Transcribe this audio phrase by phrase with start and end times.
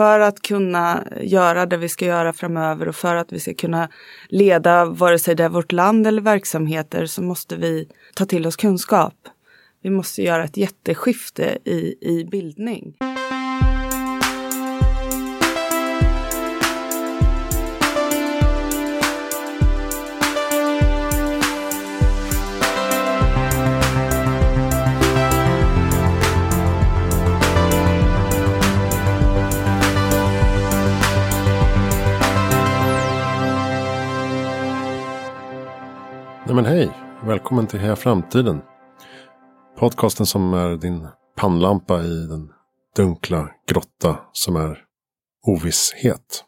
[0.00, 3.88] för att kunna göra det vi ska göra framöver och för att vi ska kunna
[4.28, 8.56] leda vare sig det är vårt land eller verksamheter så måste vi ta till oss
[8.56, 9.14] kunskap.
[9.82, 12.96] Vi måste göra ett jätteskifte i, i bildning.
[36.62, 36.90] Men hej,
[37.24, 38.60] välkommen till Heja Framtiden.
[39.78, 42.52] Podcasten som är din pannlampa i den
[42.96, 44.78] dunkla grotta som är
[45.46, 46.44] ovisshet.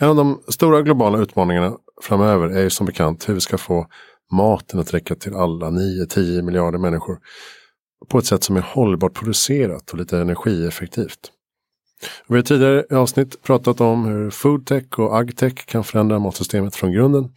[0.00, 3.86] En av de stora globala utmaningarna framöver är ju som bekant hur vi ska få
[4.32, 7.18] maten att räcka till alla 9-10 miljarder människor
[8.08, 11.32] på ett sätt som är hållbart producerat och lite energieffektivt.
[12.28, 16.92] Vi har tidigare i avsnitt pratat om hur foodtech och agtech kan förändra matsystemet från
[16.92, 17.32] grunden.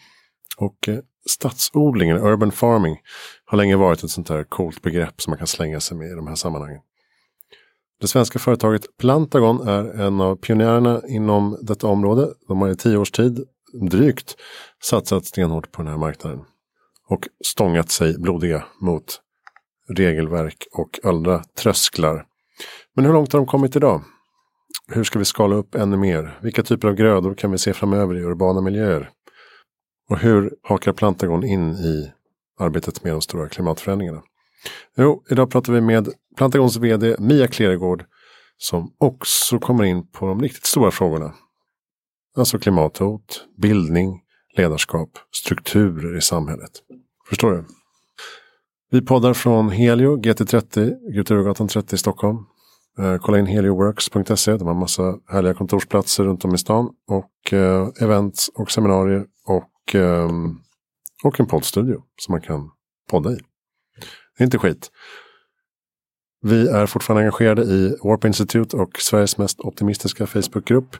[0.57, 2.97] Och eh, stadsodlingen, urban farming,
[3.45, 6.15] har länge varit ett sånt här coolt begrepp som man kan slänga sig med i
[6.15, 6.81] de här sammanhangen.
[8.01, 12.33] Det svenska företaget Plantagon är en av pionjärerna inom detta område.
[12.47, 13.43] De har i tio års tid
[13.89, 14.35] drygt
[14.83, 16.39] satsat stenhårt på den här marknaden.
[17.07, 19.21] Och stångat sig blodiga mot
[19.89, 22.25] regelverk och andra trösklar.
[22.95, 24.01] Men hur långt har de kommit idag?
[24.87, 26.39] Hur ska vi skala upp ännu mer?
[26.41, 29.11] Vilka typer av grödor kan vi se framöver i urbana miljöer?
[30.09, 32.11] Och hur hakar Plantagon in i
[32.59, 34.23] arbetet med de stora klimatförändringarna?
[34.97, 38.05] Jo, idag pratar vi med Plantagons vd Mia Kleregård
[38.57, 41.33] som också kommer in på de riktigt stora frågorna.
[42.37, 44.21] Alltså klimathot, bildning,
[44.57, 46.71] ledarskap, strukturer i samhället.
[47.29, 47.65] Förstår du?
[48.91, 52.37] Vi poddar från Helio GT30, Gutenberggatan 30 i Stockholm.
[52.99, 56.89] Eh, kolla in helioworks.se, de har massa härliga kontorsplatser runt om i stan.
[57.07, 59.25] Och eh, events och seminarier
[59.87, 60.59] och, ehm,
[61.23, 62.71] och en poddstudio som man kan
[63.09, 63.35] podda i.
[64.37, 64.91] Det är inte skit.
[66.41, 70.97] Vi är fortfarande engagerade i Warp Institute och Sveriges mest optimistiska Facebookgrupp.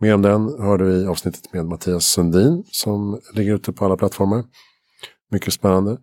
[0.00, 3.96] Mer om den hörde vi i avsnittet med Mattias Sundin som ligger ute på alla
[3.96, 4.44] plattformar.
[5.30, 5.98] Mycket spännande.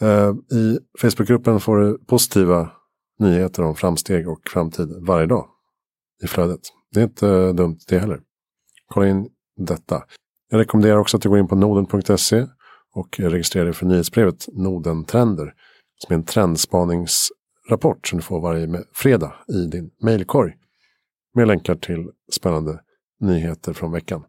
[0.00, 2.70] Eh, I Facebookgruppen får du positiva
[3.18, 5.48] nyheter om framsteg och framtid varje dag
[6.24, 6.60] i flödet.
[6.92, 8.20] Det är inte dumt det heller.
[8.88, 10.02] Kolla in detta.
[10.54, 12.46] Jag rekommenderar också att du går in på noden.se
[12.94, 15.54] och registrerar dig för nyhetsbrevet Noden Trender.
[15.96, 20.54] Som är en trendspaningsrapport som du får varje fredag i din mejlkorg.
[21.34, 22.80] Med länkar till spännande
[23.20, 24.24] nyheter från veckan.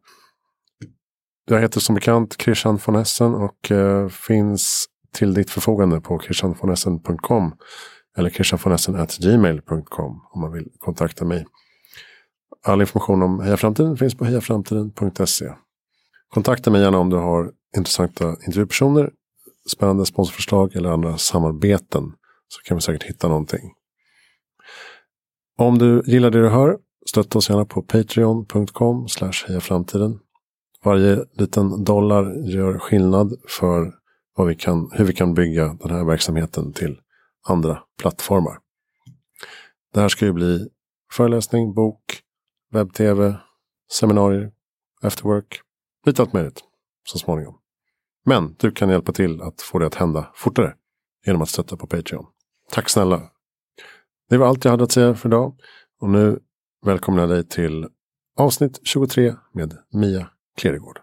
[1.45, 7.55] Jag heter som bekant Christian von Essen och eh, finns till ditt förfogande på christianvonessen.com
[8.17, 11.45] eller christianvonessen.gmail.com om man vill kontakta mig.
[12.63, 15.53] All information om Heja Framtiden finns på hejaframtiden.se.
[16.33, 19.11] Kontakta mig gärna om du har intressanta intervjupersoner,
[19.73, 22.13] spännande sponsorförslag eller andra samarbeten.
[22.47, 23.73] Så kan vi säkert hitta någonting.
[25.57, 26.77] Om du gillar det du hör,
[27.09, 29.07] stötta oss gärna på patreon.com
[29.47, 30.19] hejaframtiden.
[30.83, 33.93] Varje liten dollar gör skillnad för
[34.35, 36.99] vad vi kan, hur vi kan bygga den här verksamheten till
[37.47, 38.57] andra plattformar.
[39.93, 40.67] Det här ska ju bli
[41.13, 42.03] föreläsning, bok,
[42.71, 43.35] webb-tv,
[43.91, 44.51] seminarier,
[45.01, 45.61] afterwork,
[46.05, 46.63] lite allt möjligt
[47.03, 47.55] så småningom.
[48.25, 50.73] Men du kan hjälpa till att få det att hända fortare
[51.25, 52.25] genom att stötta på Patreon.
[52.71, 53.21] Tack snälla!
[54.29, 55.55] Det var allt jag hade att säga för idag.
[56.01, 56.39] Och nu
[56.85, 57.87] välkomnar jag dig till
[58.37, 60.99] avsnitt 23 med Mia Kleregård.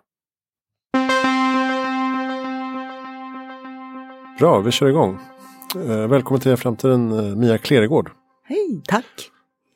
[4.39, 5.19] Bra, vi kör igång.
[5.77, 8.11] Eh, välkommen till framtiden eh, Mia Kleregård.
[8.45, 9.31] Hej, tack!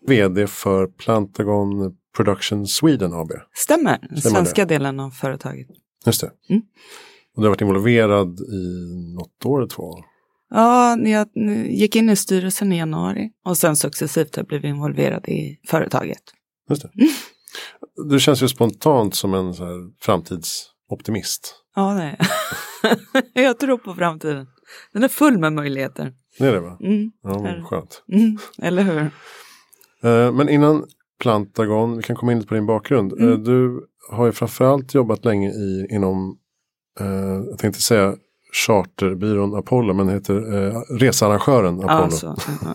[0.06, 3.31] VD för Plantagon Production Sweden AB.
[3.54, 4.75] Stämmer, Stämmer svenska det?
[4.75, 5.66] delen av företaget.
[6.06, 6.31] Just det.
[6.50, 6.62] Mm.
[7.37, 8.65] Och du har varit involverad i
[9.15, 9.93] något år eller två?
[10.50, 11.28] Ja, när jag
[11.71, 16.22] gick in i styrelsen i januari och sen successivt har jag blivit involverad i företaget.
[16.71, 16.91] Just det.
[18.11, 19.55] Du känns ju spontant som en
[20.00, 21.55] framtidsoptimist.
[21.75, 22.02] Ja, det
[23.35, 23.58] är jag.
[23.58, 24.46] tror på framtiden.
[24.93, 26.12] Den är full med möjligheter.
[26.38, 26.79] Det är det va?
[26.81, 27.11] Mm.
[27.23, 28.02] Ja, skönt.
[28.12, 28.38] Mm.
[28.62, 29.00] Eller hur?
[30.11, 30.85] Eh, Men innan
[31.21, 33.13] Plantagon, vi kan komma in lite på din bakgrund.
[33.13, 33.33] Mm.
[33.33, 36.37] Eh, Du har ju framförallt jobbat länge i, inom,
[37.01, 37.07] eh,
[37.51, 38.15] jag tänkte säga
[38.67, 42.03] charterbyrån Apollo, men heter eh, researrangören Apollo.
[42.03, 42.37] Ja, så.
[42.65, 42.75] Ja.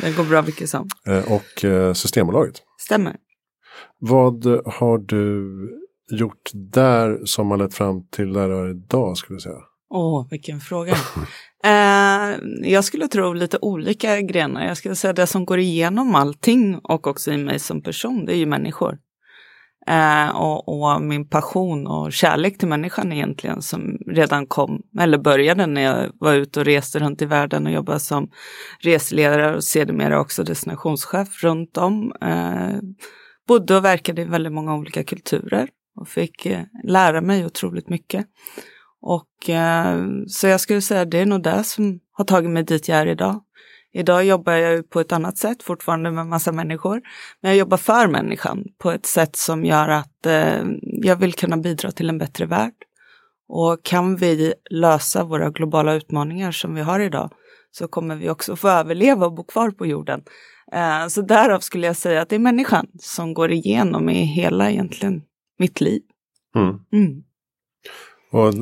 [0.00, 0.88] Det går bra vilket som.
[1.06, 2.54] Eh, och eh, Systembolaget.
[2.78, 3.16] Stämmer.
[3.98, 5.52] Vad har du
[6.10, 9.60] gjort där som har lett fram till där du är idag skulle jag säga?
[9.94, 10.92] Åh, vilken fråga.
[11.64, 14.66] eh, jag skulle tro lite olika grenar.
[14.66, 18.32] Jag skulle säga det som går igenom allting och också i mig som person, det
[18.32, 18.98] är ju människor.
[19.86, 25.66] Eh, och, och, min passion och kärlek till människan egentligen som redan kom, eller började
[25.66, 28.30] när jag var ute och reste runt i världen och jobbade som
[28.80, 32.12] reseledare och sedermera också destinationschef runt om.
[32.20, 32.78] Eh,
[33.48, 35.68] bodde och verkade i väldigt många olika kulturer
[36.00, 38.26] och fick eh, lära mig otroligt mycket.
[39.02, 42.88] Och eh, så jag skulle säga det är nog det som har tagit mig dit
[42.88, 43.40] jag är idag.
[43.94, 47.02] Idag jobbar jag på ett annat sätt, fortfarande med massa människor.
[47.40, 51.56] Men jag jobbar för människan på ett sätt som gör att eh, jag vill kunna
[51.56, 52.74] bidra till en bättre värld.
[53.48, 57.30] Och kan vi lösa våra globala utmaningar som vi har idag
[57.70, 60.22] så kommer vi också få överleva och bo kvar på jorden.
[60.72, 64.70] Eh, så därav skulle jag säga att det är människan som går igenom i hela
[64.70, 65.22] egentligen
[65.58, 66.02] mitt liv.
[66.54, 66.78] Mm.
[66.92, 67.22] Mm.
[68.30, 68.54] Och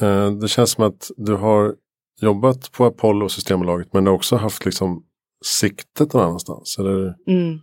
[0.00, 1.74] Eh, det känns som att du har
[2.20, 5.02] jobbat på Apollo och Systembolaget men du har också haft liksom
[5.44, 6.78] siktet någon annanstans?
[6.78, 7.14] Eller?
[7.26, 7.60] Mm.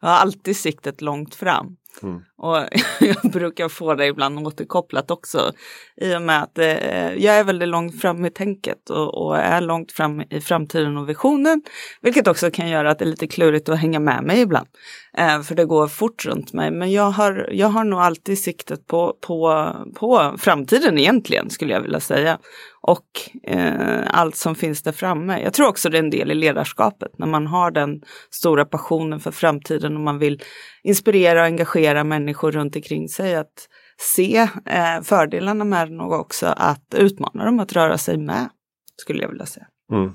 [0.00, 1.76] Jag har alltid siktet långt fram.
[2.02, 2.20] Mm.
[2.36, 2.56] Och
[3.00, 5.52] jag brukar få det ibland återkopplat också.
[5.96, 9.60] I och med att eh, jag är väldigt långt fram i tänket och, och, är
[9.60, 11.62] långt fram i framtiden och visionen.
[12.00, 14.68] Vilket också kan göra att det är lite klurigt att hänga med mig ibland.
[15.16, 16.70] Eh, för det går fort runt mig.
[16.70, 21.80] Men jag har, jag har nog alltid siktet på, på, på framtiden egentligen skulle jag
[21.80, 22.38] vilja säga
[22.82, 23.06] och
[23.42, 25.42] eh, allt som finns där framme.
[25.42, 29.20] Jag tror också det är en del i ledarskapet när man har den stora passionen
[29.20, 30.42] för framtiden och man vill
[30.82, 33.68] inspirera och engagera människor runt omkring sig att
[34.14, 38.48] se eh, fördelarna med den och också att utmana dem att röra sig med,
[38.96, 39.66] skulle jag vilja säga.
[39.92, 40.12] Mm.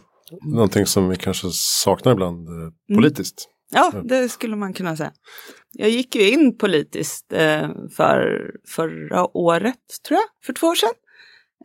[0.54, 2.74] Någonting som vi kanske saknar ibland eh, mm.
[2.96, 3.48] politiskt.
[3.76, 3.92] Mm.
[3.94, 5.12] Ja, det skulle man kunna säga.
[5.72, 10.94] Jag gick ju in politiskt eh, för förra året, tror jag, för två år sedan.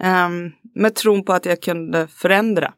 [0.03, 2.73] Um, med tron på att jag kunde förändra.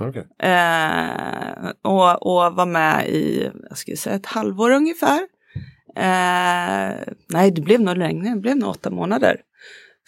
[0.00, 0.22] Okay.
[0.22, 5.20] Uh, och, och var med i, jag skulle säga ett halvår ungefär.
[5.96, 9.40] Uh, nej, det blev nog längre, det blev nog åtta månader.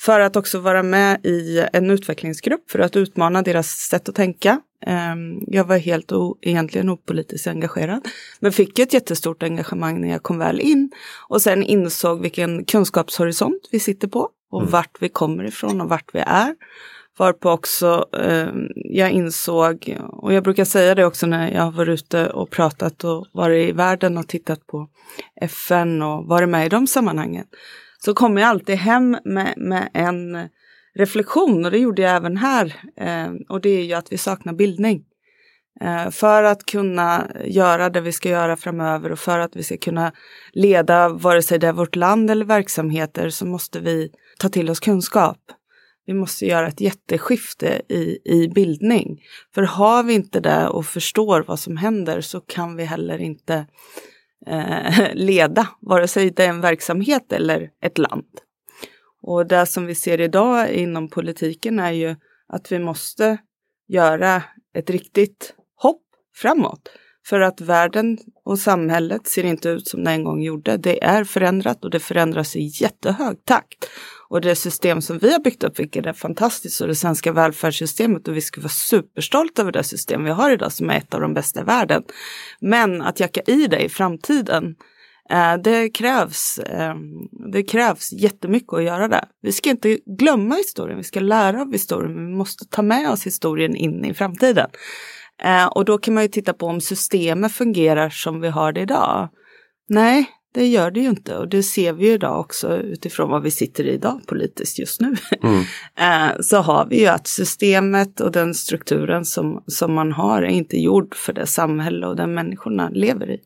[0.00, 4.60] För att också vara med i en utvecklingsgrupp för att utmana deras sätt att tänka.
[4.86, 8.08] Um, jag var helt o, egentligen opolitiskt engagerad.
[8.40, 10.90] Men fick ett jättestort engagemang när jag kom väl in.
[11.28, 14.72] Och sen insåg vilken kunskapshorisont vi sitter på och mm.
[14.72, 16.54] vart vi kommer ifrån och vart vi är.
[17.18, 22.00] Varpå också eh, jag insåg, och jag brukar säga det också när jag har varit
[22.00, 24.88] ute och pratat och varit i världen och tittat på
[25.40, 27.46] FN och varit med i de sammanhangen.
[28.04, 30.48] Så kommer jag alltid hem med, med en
[30.94, 32.74] reflektion och det gjorde jag även här.
[32.96, 35.04] Eh, och det är ju att vi saknar bildning.
[35.80, 39.76] Eh, för att kunna göra det vi ska göra framöver och för att vi ska
[39.76, 40.12] kunna
[40.52, 44.80] leda vare sig det är vårt land eller verksamheter så måste vi ta till oss
[44.80, 45.38] kunskap.
[46.08, 49.22] Vi måste göra ett jätteskifte i, i bildning.
[49.54, 53.66] För har vi inte det och förstår vad som händer så kan vi heller inte
[54.46, 58.26] eh, leda vare sig det är en verksamhet eller ett land.
[59.22, 62.16] Och det som vi ser idag inom politiken är ju
[62.48, 63.38] att vi måste
[63.88, 64.42] göra
[64.74, 66.88] ett riktigt hopp framåt.
[67.28, 70.76] För att världen och samhället ser inte ut som det en gång gjorde.
[70.76, 73.90] Det är förändrat och det förändras i jättehög takt.
[74.28, 78.28] Och det system som vi har byggt upp, vilket är fantastiskt, och det svenska välfärdssystemet
[78.28, 81.20] och vi ska vara superstolta över det system vi har idag som är ett av
[81.20, 82.02] de bästa i världen.
[82.60, 84.74] Men att jacka i det i framtiden,
[85.30, 86.94] eh, det krävs, eh,
[87.52, 89.24] det krävs jättemycket att göra det.
[89.42, 93.10] Vi ska inte glömma historien, vi ska lära av historien, men vi måste ta med
[93.10, 94.70] oss historien in i framtiden.
[95.42, 98.80] Eh, och då kan man ju titta på om systemet fungerar som vi har det
[98.80, 99.28] idag.
[99.88, 103.42] Nej, det gör det ju inte och det ser vi ju idag också utifrån vad
[103.42, 105.14] vi sitter i idag politiskt just nu.
[105.42, 105.64] Mm.
[106.00, 110.46] Eh, så har vi ju att systemet och den strukturen som, som man har är
[110.46, 113.40] inte gjord för det samhälle och den människorna lever i.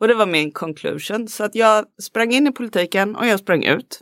[0.00, 1.28] Och det var min conclusion.
[1.28, 4.00] Så att jag sprang in i politiken och jag sprang ut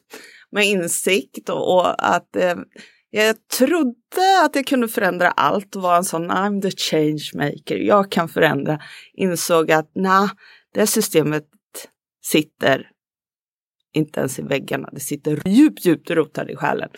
[0.50, 2.54] med insikt och, och att eh,
[3.16, 7.30] jag trodde att jag kunde förändra allt och vara en sån ah, I'm the change
[7.34, 7.76] maker.
[7.76, 8.78] Jag kan förändra.
[9.14, 10.28] Insåg att nej,
[10.74, 11.44] det systemet
[12.24, 12.90] sitter
[13.94, 16.88] inte ens i väggarna, det sitter djupt, djupt rotat i själen.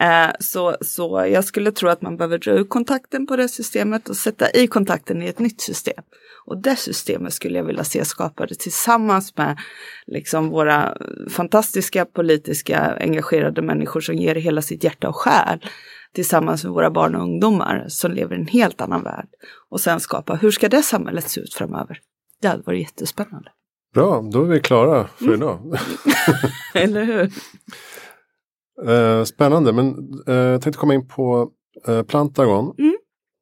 [0.00, 4.08] Eh, så, så jag skulle tro att man behöver dra ur kontakten på det systemet
[4.08, 6.04] och sätta i kontakten i ett nytt system.
[6.46, 9.58] Och det systemet skulle jag vilja se skapade tillsammans med
[10.06, 10.96] liksom våra
[11.30, 15.60] fantastiska politiska engagerade människor som ger hela sitt hjärta och själ
[16.14, 19.28] tillsammans med våra barn och ungdomar som lever i en helt annan värld.
[19.70, 21.98] Och sen skapa, hur ska det samhället se ut framöver?
[22.40, 23.50] Det hade varit jättespännande.
[23.94, 25.34] Bra, då är vi klara för mm.
[25.36, 25.78] idag.
[26.74, 27.30] Eller hur?
[28.90, 29.94] Eh, spännande, men
[30.26, 31.50] eh, jag tänkte komma in på
[31.88, 32.74] eh, Plantagon.
[32.78, 32.96] Mm.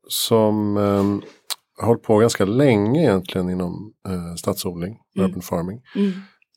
[0.09, 1.29] Som eh,
[1.81, 3.93] har hållit på ganska länge egentligen inom
[4.39, 5.31] stadsodling, Mm.
[5.31, 5.81] urban farming.
[5.97, 6.13] Mm.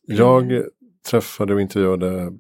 [0.08, 0.64] Jag
[1.10, 2.32] träffade och intervjuade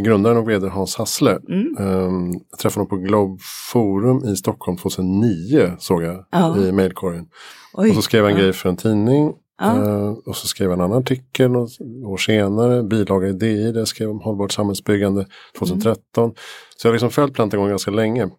[0.00, 1.38] grundaren och vd Hans Hassle.
[1.48, 1.76] Mm.
[1.78, 3.38] Um, jag träffade honom på Globe
[3.72, 6.56] Forum i Stockholm 2009 såg jag Ja.
[6.58, 7.26] i mejlkorgen.
[7.74, 8.42] Och så skrev han en Ja.
[8.44, 9.32] grej för en tidning.
[9.60, 9.84] Ja.
[9.84, 11.70] eh, och så skrev han en annan artikel något
[12.04, 15.26] år senare, bilaga i DI, där jag skrev om hållbart samhällsbyggande
[15.58, 16.32] 2013.
[16.76, 18.30] Så jag har liksom följt Plantagon ganska länge.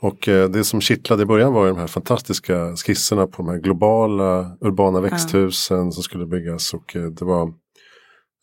[0.00, 3.58] Och eh, det som kittlade i början var de här fantastiska skisserna på de här
[3.58, 6.74] globala urbana växthusen som skulle byggas.
[6.74, 7.52] Och eh, det var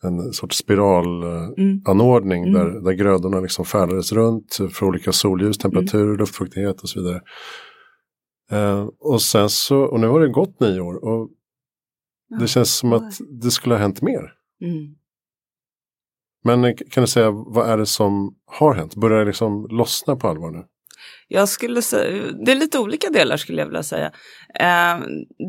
[0.02, 2.54] en sorts spiralanordning Mm.
[2.54, 7.20] där, där grödorna liksom färdades runt för olika solljus, temperatur, luftfuktighet och så vidare.
[9.00, 11.28] Och sen så, och nu har det gått nio år och
[12.40, 14.32] det känns som att det skulle ha hänt mer.
[14.60, 14.94] Mm.
[16.44, 18.94] Men eh, kan du säga, vad är det som har hänt?
[18.96, 20.64] Börjar det liksom lossna på allvar nu?
[21.28, 24.12] Jag skulle säga, det är lite olika delar skulle jag vilja säga.
[24.60, 25.00] Eh,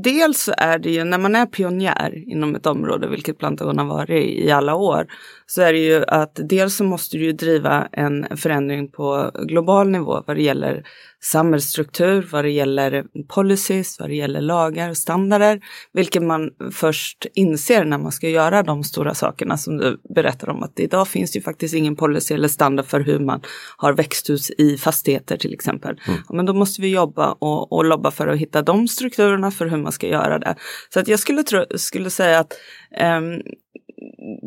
[0.04, 4.24] dels är det ju när man är pionjär inom ett område, vilket Plantagon har varit
[4.24, 5.08] i alla år,
[5.46, 9.90] så är det ju att dels så måste du ju driva en förändring på global
[9.90, 10.84] nivå vad det gäller
[11.26, 15.62] samhällsstruktur, vad det gäller policies, vad det gäller lagar och standarder,
[15.94, 20.64] vilket man först inser när man ska göra de stora sakerna som du berättar om
[20.64, 23.42] att idag finns det ju faktiskt ingen policy eller standard för hur man
[23.78, 26.00] har växthus i fastigheter till exempel.
[26.08, 29.66] Ja, men då måste vi jobba och, och lobba för att hitta de strukturerna för
[29.66, 30.56] hur man ska göra det.
[30.94, 32.54] Så att jag skulle, tro, skulle säga att
[32.98, 33.42] ehm,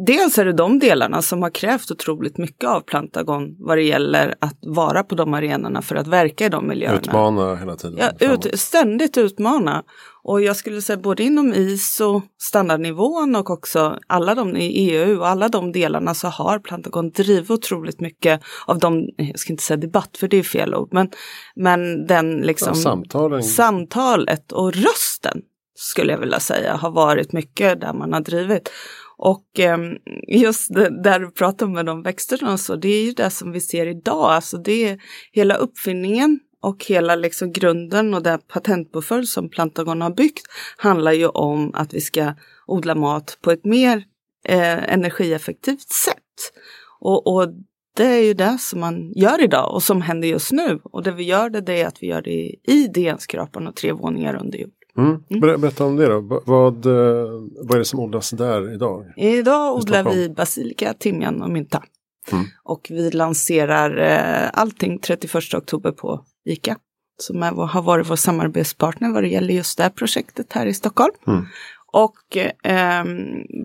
[0.07, 4.35] Dels är det de delarna som har krävt otroligt mycket av Plantagon vad det gäller
[4.38, 6.99] att vara på de arenorna för att verka i de miljöerna.
[6.99, 7.99] Utmana hela tiden?
[7.99, 9.85] Ja, ut, ständigt utmana.
[10.23, 15.28] Och jag skulle säga både inom ISO, standardnivån och också alla de i EU och
[15.28, 19.76] alla de delarna så har Plantagon drivit otroligt mycket av de, jag ska inte säga
[19.76, 21.11] debatt för det är fel ord, men,
[21.57, 23.43] men den liksom ja, samtalen.
[23.43, 25.43] samtalet och rösten
[25.75, 28.71] skulle jag vilja säga har varit mycket där man har drivit.
[29.19, 29.97] Och ehm,
[30.29, 33.53] just det, där du pratar med de växterna och så, det är ju det som
[33.53, 34.31] vi ser idag.
[34.31, 34.99] Alltså det är
[35.33, 40.47] hela uppfinningen och hela liksom grunden och det patentpåföljd som Plantagon har byggt
[40.77, 42.35] handlar ju om att vi ska
[42.67, 44.05] odla mat på ett mer
[44.45, 46.53] eh, energieffektivt sätt.
[47.01, 47.49] Och, och
[47.97, 50.81] det är ju det som man gör idag och som händer just nu.
[50.85, 53.93] Och det vi gör det, det är att vi gör det i DN-skrapan och tre
[53.93, 54.78] våningar under jord.
[54.99, 55.40] Mm.
[55.40, 56.21] Ber, berätta om det då.
[56.21, 56.93] Va- Vad, eh,
[57.62, 59.12] vad är det som odlas där idag?
[59.17, 61.83] Idag odlar vi basilika, timjan och mynta.
[62.33, 62.45] Mm.
[62.64, 66.76] Och vi lanserar eh, allting 31 oktober på ICA.
[67.21, 70.75] Som är, har varit vår samarbetspartner vad det gäller just det här projektet här i
[70.75, 71.12] Stockholm.
[71.26, 71.45] Mm.
[71.93, 72.37] Och
[72.67, 73.05] eh,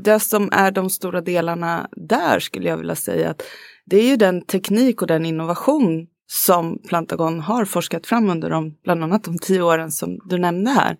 [0.03, 3.41] det som är de stora delarna där skulle jag vilja säga att
[3.85, 8.75] det är ju den teknik och den innovation som Plantagon har forskat fram under de,
[8.83, 10.97] bland annat de tio åren som du nämnde här.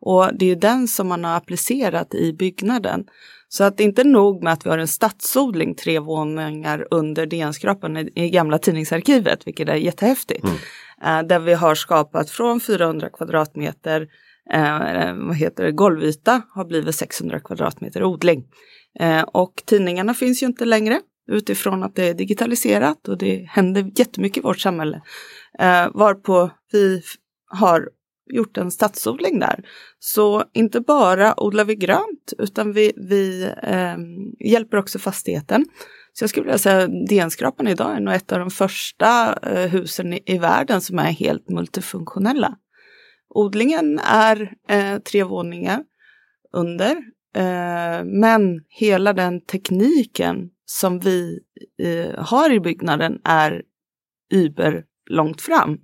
[0.00, 3.04] Och det är ju den som man har applicerat i byggnaden.
[3.48, 7.26] Så att det är inte nog med att vi har en stadsodling tre våningar under
[7.26, 10.44] DN-skrapan i, i gamla tidningsarkivet, vilket är jättehäftigt.
[11.04, 14.08] Eh, där vi har skapat från 400 kvadratmeter
[14.52, 18.44] eh, vad heter det, golvyta har blivit 600 kvadratmeter odling.
[19.00, 23.90] Eh, och tidningarna finns ju inte längre utifrån att det är digitaliserat och det händer
[23.94, 25.02] jättemycket i vårt samhälle.
[25.58, 27.02] Eh, varpå vi
[27.46, 27.88] har
[28.32, 29.64] gjort en stadsodling där.
[29.98, 33.96] Så inte bara odlar vi grönt utan vi, vi eh,
[34.50, 35.66] hjälper också fastigheten.
[36.12, 39.70] Så jag skulle vilja säga att DN-skrapan idag är nog ett av de första eh,
[39.70, 42.56] husen i, i världen som är helt multifunktionella.
[43.34, 45.84] Odlingen är eh, tre våningar
[46.52, 46.96] under,
[47.36, 51.40] eh, men hela den tekniken som vi
[51.82, 53.62] eh, har i byggnaden är
[54.34, 55.78] über långt fram.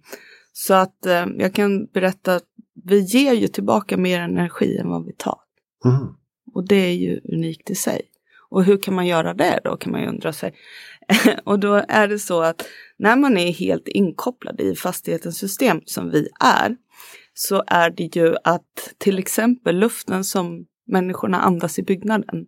[0.52, 2.44] Så att eh, jag kan berätta att
[2.84, 5.38] vi ger ju tillbaka mer energi än vad vi tar.
[5.84, 6.14] Mm.
[6.54, 8.02] Och det är ju unikt i sig.
[8.50, 10.54] Och hur kan man göra det då kan man ju undra sig.
[11.44, 12.66] och då är det så att
[12.96, 16.76] när man är helt inkopplad i fastighetens system som vi är
[17.34, 22.46] så är det ju att till exempel luften som människorna andas i byggnaden.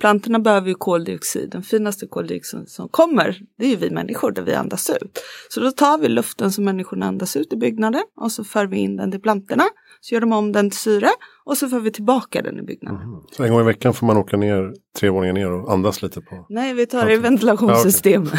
[0.00, 4.42] Plantorna behöver ju koldioxid, den finaste koldioxiden som kommer, det är ju vi människor där
[4.42, 5.22] vi andas ut.
[5.48, 8.76] Så då tar vi luften som människorna andas ut i byggnaden och så för vi
[8.76, 9.64] in den till plantorna.
[10.00, 11.08] Så gör de om den till syre
[11.44, 13.10] och så för vi tillbaka den i byggnaden.
[13.10, 13.20] Mhm.
[13.32, 16.20] Så en gång i veckan får man åka ner tre våningar ner och andas lite
[16.20, 16.46] på.
[16.48, 17.22] Nej, vi tar det i Okej.
[17.22, 18.26] ventilationssystem.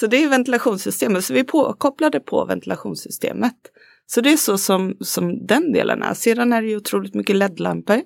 [0.00, 3.56] så det är ventilationssystemet, så vi är påkopplade på ventilationssystemet.
[4.06, 6.14] Så det är så som, som den delen är.
[6.14, 8.02] Sedan är det ju otroligt mycket LED-lampor.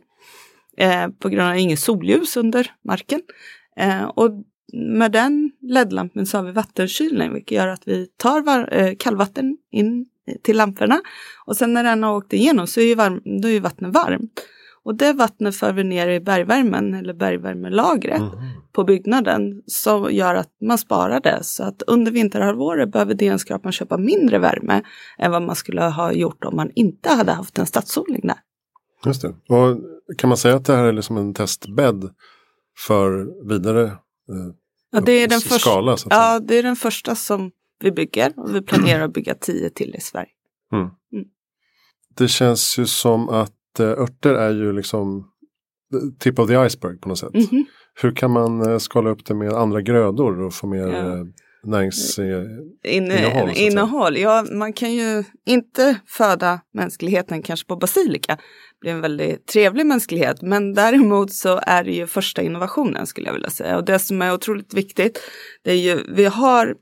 [0.80, 3.20] Eh, på grund av inget solljus under marken.
[3.76, 4.30] Eh, och
[4.72, 9.56] med den LED-lampan så har vi vattenkylning vilket gör att vi tar var, eh, kallvatten
[9.70, 10.06] in
[10.42, 11.00] till lamporna
[11.46, 13.94] och sen när den har åkt igenom så är ju, varm, då är ju vattnet
[13.94, 14.40] varmt.
[14.82, 18.34] Och det vattnet för vi ner i bergvärmen eller bergvärmelagret mm.
[18.72, 21.38] på byggnaden som gör att man sparar det.
[21.42, 24.82] Så att under vinterhalvåret behöver DN-skrapan köpa mindre värme
[25.18, 28.38] än vad man skulle ha gjort om man inte hade haft en stadsodling där.
[29.06, 29.28] Just det.
[29.28, 29.76] Och
[30.18, 32.10] kan man säga att det här är liksom en testbädd
[32.86, 34.54] för vidare eh,
[34.92, 35.92] ja, det är den skala?
[35.92, 39.70] Första, ja, det är den första som vi bygger och vi planerar att bygga tio
[39.70, 40.30] till i Sverige.
[40.72, 40.84] Mm.
[40.84, 41.24] Mm.
[42.16, 45.30] Det känns ju som att eh, örter är ju liksom
[46.18, 47.34] tip of the iceberg på något sätt.
[47.34, 47.64] Mm -hmm.
[48.02, 51.26] Hur kan man eh, skala upp det med andra grödor och få mer ja.
[51.64, 51.70] Eh,
[53.02, 53.50] näringsinnehåll?
[53.50, 58.36] In, innehåll, ja man kan ju inte föda mänskligheten kanske på basilika.
[58.36, 63.26] Det blir en väldigt trevlig mänsklighet men däremot så är det ju första innovationen skulle
[63.26, 63.76] jag vilja säga.
[63.76, 65.20] Och det som är otroligt viktigt
[65.64, 66.74] det är ju, vi har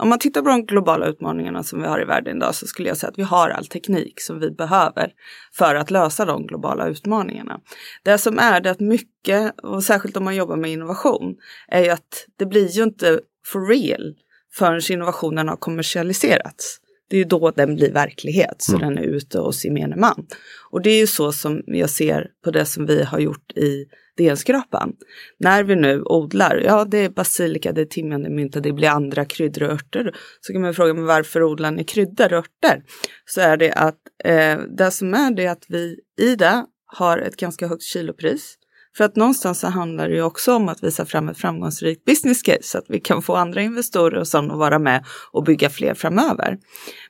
[0.00, 2.88] om man tittar på de globala utmaningarna som vi har i världen idag så skulle
[2.88, 5.12] jag säga att vi har all teknik som vi behöver
[5.54, 7.60] för att lösa de globala utmaningarna.
[8.02, 11.36] Det som är det att mycket, och särskilt om man jobbar med innovation,
[11.68, 13.20] är ju att det blir ju inte
[13.52, 14.14] for real
[14.52, 16.80] förrän innovationen har kommersialiserats.
[17.10, 18.88] Det är ju då den blir verklighet, så mm.
[18.88, 20.26] den är ute hos gemene man.
[20.70, 23.86] Och det är ju så som jag ser på det som vi har gjort i
[24.16, 24.92] DN-skrapan.
[25.38, 28.72] När vi nu odlar, ja det är basilika, det är timjan, det är mynta, det
[28.72, 30.16] blir andra kryddor och örter.
[30.40, 32.82] Så kan man fråga mig varför odlar ni kryddor och örter?
[33.24, 37.36] Så är det att eh, det som är det att vi i det har ett
[37.36, 38.54] ganska högt kilopris.
[39.00, 42.42] För att någonstans så handlar det ju också om att visa fram ett framgångsrikt business
[42.42, 45.70] case så att vi kan få andra investerare och sådana att vara med och bygga
[45.70, 46.58] fler framöver.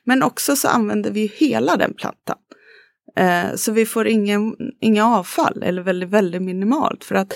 [0.03, 2.37] Men också så använder vi hela den plantan.
[3.15, 7.33] Eh, så vi får ingen, inga avfall eller väldigt, väldigt minimalt för att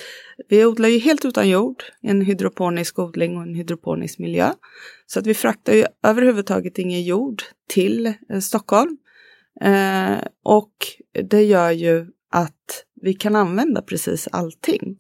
[0.50, 4.54] vi odlar ju helt utan jord, en hydroponisk odling och en hydroponisk miljö.
[5.06, 8.98] Så att vi fraktar ju överhuvudtaget ingen jord till eh, Stockholm.
[9.62, 10.74] Eh, och
[11.30, 14.98] det gör ju att vi kan använda precis allting.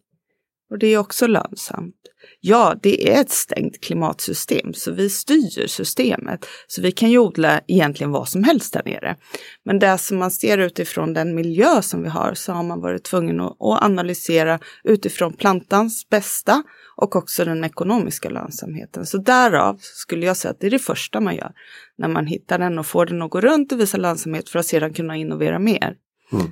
[0.69, 1.95] Och det är också lönsamt.
[2.39, 6.45] Ja, det är ett stängt klimatsystem, så vi styr systemet.
[6.67, 9.15] Så vi kan ju odla egentligen vad som helst där nere.
[9.63, 13.03] Men det som man ser utifrån den miljö som vi har så har man varit
[13.03, 16.63] tvungen att, analysera utifrån plantans bästa
[16.95, 19.05] och också den ekonomiska lönsamheten.
[19.05, 21.51] Så därav skulle jag säga att det är det första man gör
[21.97, 24.65] när man hittar den och får den att gå runt och visa lönsamhet för att
[24.65, 25.95] sedan kunna innovera mer.
[26.31, 26.51] Mm.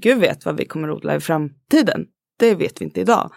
[0.00, 2.06] Gud vet vad vi kommer att odla i framtiden.
[2.38, 3.30] Det vet vi inte idag.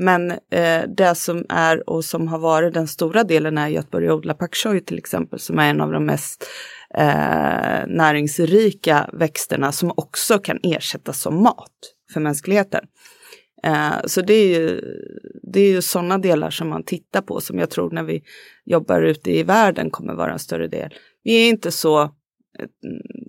[0.00, 3.90] Men eh, det som är och som har varit den stora delen är ju att
[3.90, 6.46] börja odla pak choi till exempel som är en av de mest
[6.94, 11.72] eh, näringsrika växterna som också kan ersättas som mat
[12.12, 12.84] för mänskligheten.
[13.64, 14.80] Eh, så det är ju,
[15.52, 18.22] det är ju sådana delar som man tittar på som jag tror när vi
[18.64, 20.90] jobbar ute i världen kommer vara en större del.
[21.24, 22.10] Vi är inte så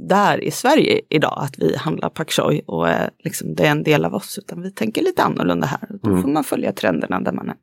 [0.07, 2.87] där i Sverige idag, att vi handlar pak choi och
[3.23, 5.87] liksom, det är en del av oss, utan vi tänker lite annorlunda här.
[6.03, 6.21] Då mm.
[6.21, 7.55] får man följa trenderna där man är.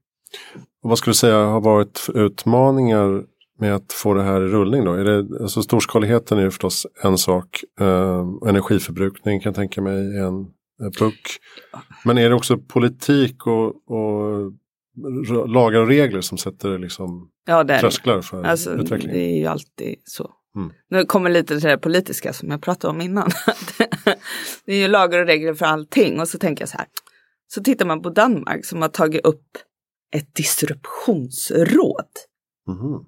[0.83, 3.23] Och vad skulle du säga har varit utmaningar
[3.59, 4.93] med att få det här i rullning då?
[4.93, 7.65] Är det, alltså storskaligheten är ju förstås en sak.
[7.81, 10.47] Eh, energiförbrukning kan jag tänka mig är en
[10.99, 11.39] puck.
[12.05, 14.53] Men är det också politik och, och
[15.49, 19.13] lagar och regler som sätter liksom ja, trösklar för alltså, utveckling?
[19.13, 20.31] Det är ju alltid så.
[20.57, 20.73] Mm.
[20.91, 23.31] Nu kommer lite till det politiska som jag pratade om innan.
[24.65, 26.87] det är ju lagar och regler för allting och så tänker jag så här.
[27.49, 29.59] Så tittar man på Danmark som har tagit upp
[30.13, 32.11] ett disruptionsråd.
[32.69, 33.05] Mm.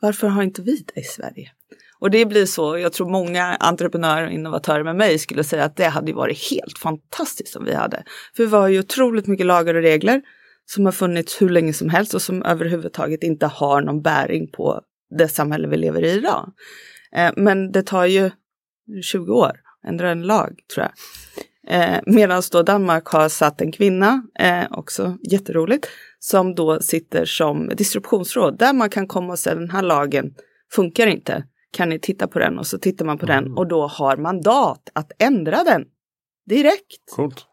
[0.00, 1.52] Varför har inte vi det i Sverige?
[1.98, 5.76] Och det blir så, jag tror många entreprenörer och innovatörer med mig skulle säga att
[5.76, 8.04] det hade varit helt fantastiskt om vi hade.
[8.36, 10.22] För vi har ju otroligt mycket lagar och regler
[10.66, 14.80] som har funnits hur länge som helst och som överhuvudtaget inte har någon bäring på
[15.18, 16.52] det samhälle vi lever i idag.
[17.16, 18.30] Eh, men det tar ju
[19.02, 20.92] 20 år att ändra en lag tror jag.
[21.68, 27.68] Eh, Medan då Danmark har satt en kvinna, eh, också jätteroligt, som då sitter som
[27.68, 30.34] distributionsråd där man kan komma och säga den här lagen
[30.72, 31.44] funkar inte.
[31.72, 32.58] Kan ni titta på den?
[32.58, 33.44] Och så tittar man på mm.
[33.44, 35.84] den och då har mandat att ändra den
[36.46, 37.12] direkt.
[37.16, 37.46] Coolt.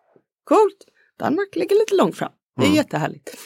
[0.43, 0.85] Coolt.
[1.19, 2.31] Danmark ligger lite långt fram.
[2.55, 2.75] Det är mm.
[2.75, 3.37] jättehärligt.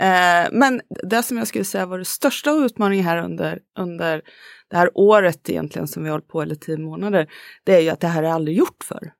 [0.00, 4.22] Eh, men det som jag skulle säga var det största utmaningen här under, under
[4.70, 7.26] det här året egentligen som vi har hållit på, eller tio månader,
[7.64, 9.12] det är ju att det här är aldrig gjort för.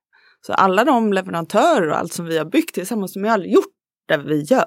[0.47, 3.73] Så alla de leverantörer och allt som vi har byggt tillsammans, som har aldrig gjort
[4.07, 4.65] det vi gör.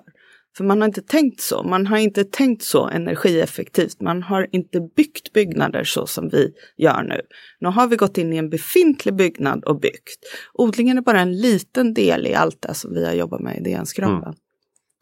[0.57, 1.63] För man har inte tänkt så.
[1.63, 4.01] Man har inte tänkt så energieffektivt.
[4.01, 7.21] Man har inte byggt byggnader så som vi gör nu.
[7.61, 10.19] Nu har vi gått in i en befintlig byggnad och byggt.
[10.53, 13.61] Odlingen är bara en liten del i allt det som vi har jobbat med i
[13.61, 14.23] DN-skrapan.
[14.23, 14.35] Mm.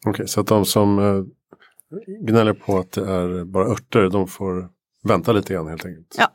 [0.05, 1.23] Okej, okay, så att de som eh,
[2.27, 4.69] gnäller på att det är bara örter, de får
[5.03, 6.15] vänta lite grann helt enkelt.
[6.17, 6.29] Ja.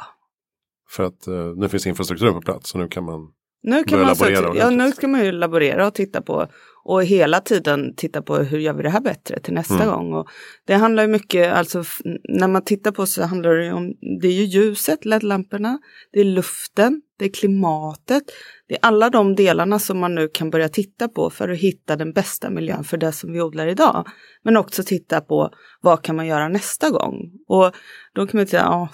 [0.88, 4.08] För att eh, nu finns infrastrukturen på plats och nu kan man Nu kan man
[4.08, 6.48] laborera sätta, ja, nu ska man ju laborera och titta på
[6.84, 9.88] och hela tiden titta på hur gör vi det här bättre till nästa Mm.
[9.88, 10.14] gång.
[10.14, 10.28] Och
[10.66, 11.84] det handlar ju mycket, alltså
[12.28, 15.78] när man tittar på så handlar det ju om, det är ju ljuset, LED-lamporna,
[16.12, 18.22] det är luften, det är klimatet,
[18.68, 21.96] det är alla de delarna som man nu kan börja titta på för att hitta
[21.96, 24.06] den bästa miljön för det som vi odlar idag.
[24.42, 27.32] Men också titta på vad kan man göra nästa gång.
[27.48, 27.74] Och
[28.14, 28.88] då kan man säga, ja,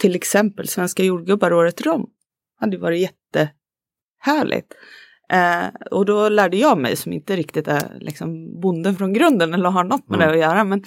[0.00, 2.10] till exempel svenska jordgubbar året om.
[2.60, 3.10] hade varit
[4.22, 4.74] jättehärligt.
[5.32, 9.70] Eh, och då lärde jag mig, som inte riktigt är liksom bonden från grunden eller
[9.70, 10.28] har något med Mm.
[10.28, 10.84] det att göra, men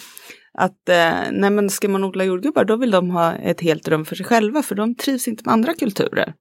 [0.58, 4.06] att eh, nej, men ska man odla jordgubbar då vill de ha ett helt rum
[4.06, 6.34] för sig själva för de trivs inte med andra kulturer.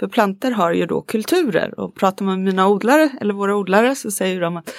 [0.00, 3.94] För planter har ju då kulturer och pratar man med mina odlare eller våra odlare
[3.94, 4.70] så säger de att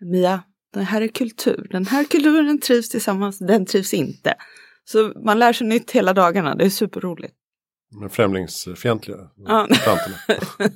[0.00, 0.42] Mia,
[0.74, 4.34] det här är kultur, den här kulturen trivs tillsammans, den trivs inte.
[4.84, 7.34] Så man lär sig nytt hela dagarna, det är superroligt.
[8.00, 9.68] Med främlingsfientliga Ja.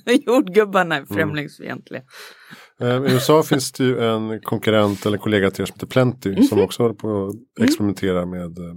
[0.26, 1.06] Jordgubbarna Mm.
[1.10, 2.02] är främlingsfientliga.
[2.80, 6.30] Eh, I USA finns det ju en konkurrent eller kollega till er som heter Plenty
[6.30, 6.42] Mhm.
[6.42, 8.74] som också håller på att experimentera med eh,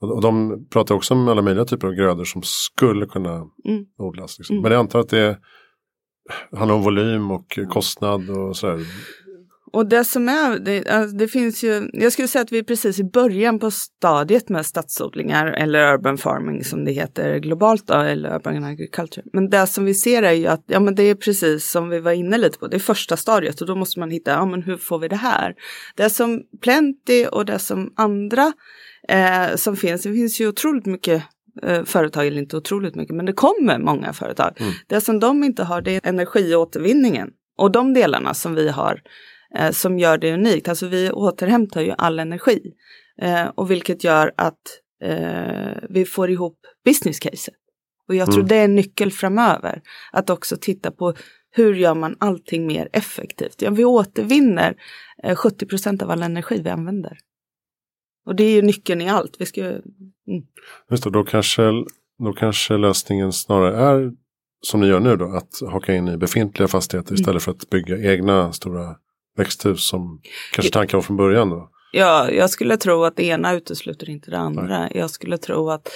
[0.00, 3.30] och de pratar också om alla möjliga typer av grödor som skulle kunna
[3.68, 3.84] Mm.
[3.98, 4.38] odlas.
[4.38, 4.54] Liksom.
[4.56, 4.62] Mm.
[4.62, 5.38] Men jag antar att det
[6.56, 8.80] handlar om volym och kostnad och sådär.
[9.74, 12.62] Och det som är, det, alltså, det finns ju, jag skulle säga att vi är
[12.62, 17.94] precis i början på stadiet med stadsodlingar eller urban farming som det heter globalt då,
[17.94, 19.22] eller urban agriculture.
[19.32, 22.00] Men det som vi ser är ju att, ja men det är precis som vi
[22.00, 24.62] var inne lite på, det är första stadiet och då måste man hitta, ja men
[24.62, 25.54] hur får vi det här?
[25.96, 28.52] Det som Plenty och det som andra
[29.08, 31.22] eh, som finns, det finns ju otroligt mycket
[31.62, 34.56] eh, företag, eller inte otroligt mycket, men det kommer många företag.
[34.56, 34.72] Mm.
[34.86, 37.30] Det som de inte har det är energiåtervinningen.
[37.56, 39.00] Och de delarna som vi har
[39.56, 42.72] eh, som gör det unikt, alltså vi återhämtar ju all energi.
[43.22, 44.60] Eh, och vilket gör att
[45.02, 47.54] eh, vi får ihop business caset.
[48.08, 48.48] Och jag tror Mm.
[48.48, 49.82] det är en nyckel framöver.
[50.12, 51.14] Att också titta på
[51.50, 53.62] hur gör man allting mer effektivt.
[53.62, 54.76] Ja, vi återvinner
[55.22, 57.18] eh, 70 procent av all energi vi använder.
[58.26, 59.36] Och det är ju nyckeln i allt.
[59.38, 59.82] Vi ska ju, mm.
[60.90, 61.62] Just det, då kanske,
[62.24, 64.12] då kanske lösningen snarare är
[64.60, 67.20] som ni gör nu då, att haka in i befintliga fastigheter Mm.
[67.20, 68.96] istället för att bygga egna stora
[69.36, 70.20] växthus som
[70.52, 71.70] kanske tanken var från början då.
[71.96, 74.88] Ja, jag skulle tro att det ena utesluter inte det andra.
[74.94, 75.88] Jag skulle tro att,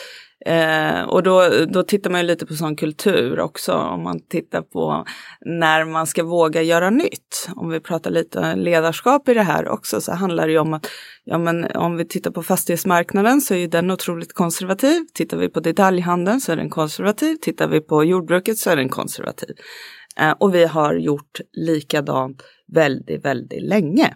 [0.47, 4.63] eh, och då, då tittar man ju lite på sån kultur också, om man tittar
[4.63, 5.05] på
[5.41, 7.49] när man ska våga göra nytt.
[7.57, 10.87] Om vi pratar lite ledarskap i det här också så handlar det om att,
[11.25, 15.01] ja men om vi tittar på fastighetsmarknaden så är den otroligt konservativ.
[15.15, 17.37] Tittar vi på detaljhandeln så är den konservativ.
[17.37, 19.57] Tittar vi på jordbruket så är den konservativ.
[20.21, 24.15] Eh, och vi har gjort likadant väldigt, väldigt länge.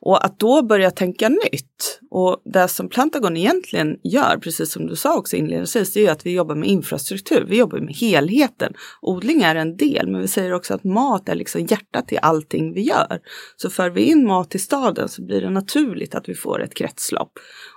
[0.00, 2.00] Och att då börja tänka nytt.
[2.10, 6.10] Och det som Plantagon egentligen gör, precis som du sa också inledningsvis, det är ju
[6.10, 7.46] att vi jobbar med infrastruktur.
[7.48, 8.74] Vi jobbar med helheten.
[9.02, 12.72] Odling är en del, men vi säger också att mat är liksom hjärtat i allting
[12.72, 13.20] vi gör.
[13.56, 16.74] Så för vi in mat till staden så blir det naturligt att vi får ett
[16.74, 17.32] kretslopp.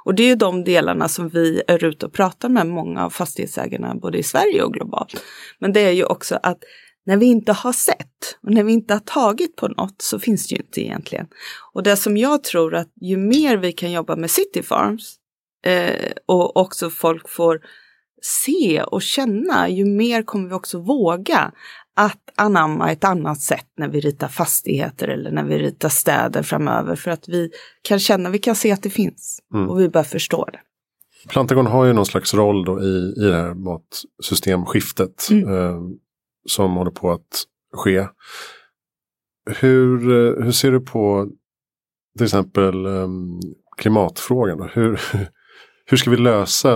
[0.06, 3.10] Och det är ju de delarna som vi är ute och pratar med många av
[3.10, 5.24] fastighetsägarna både i Sverige och globalt.
[5.60, 6.64] Men det är ju också att
[7.10, 10.48] när vi inte har sett och när vi inte har tagit på något så finns
[10.48, 11.28] det ju inte egentligen.
[11.74, 15.16] Och det som jag tror att ju mer vi kan jobba med City Farms
[15.66, 17.60] eh, och också folk får
[18.22, 21.52] se och känna, ju mer kommer vi också våga
[21.96, 26.96] att anamma ett annat sätt när vi ritar fastigheter eller när vi ritar städer framöver
[26.96, 29.70] för att vi kan känna, vi kan se att det finns Mm.
[29.70, 30.60] och vi bör förstå det.
[31.30, 35.50] Plantagon har ju någon slags roll då i, i det här matsystemskiftet Mm.
[35.58, 35.80] eh,
[36.50, 38.08] som håller på att ske.
[39.60, 41.28] Hur, eh, hur ser du på
[42.18, 43.08] till exempel eh,
[43.78, 44.70] klimatfrågan?
[44.74, 45.00] Hur,
[45.86, 46.76] hur ska vi lösa,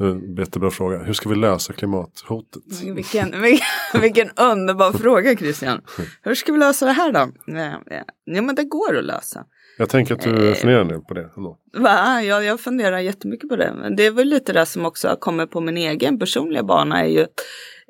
[0.00, 2.62] eh, jättebra fråga, hur ska vi lösa klimathotet?
[2.94, 3.66] Vilken, vilken,
[4.00, 5.80] vilken underbar fråga Christian.
[6.22, 7.28] Hur ska vi lösa det här då?
[7.46, 8.04] Ja, ja.
[8.24, 9.44] ja men det går att lösa.
[9.78, 10.54] Jag tänker att du Eh.
[10.54, 11.30] funderar en del på det.
[11.36, 11.58] Ändå.
[11.78, 12.22] Va?
[12.22, 13.74] Jag, jag funderar jättemycket på det.
[13.80, 17.08] Men det är väl lite det som också kommit på min egen personliga bana är
[17.08, 17.26] ju eh,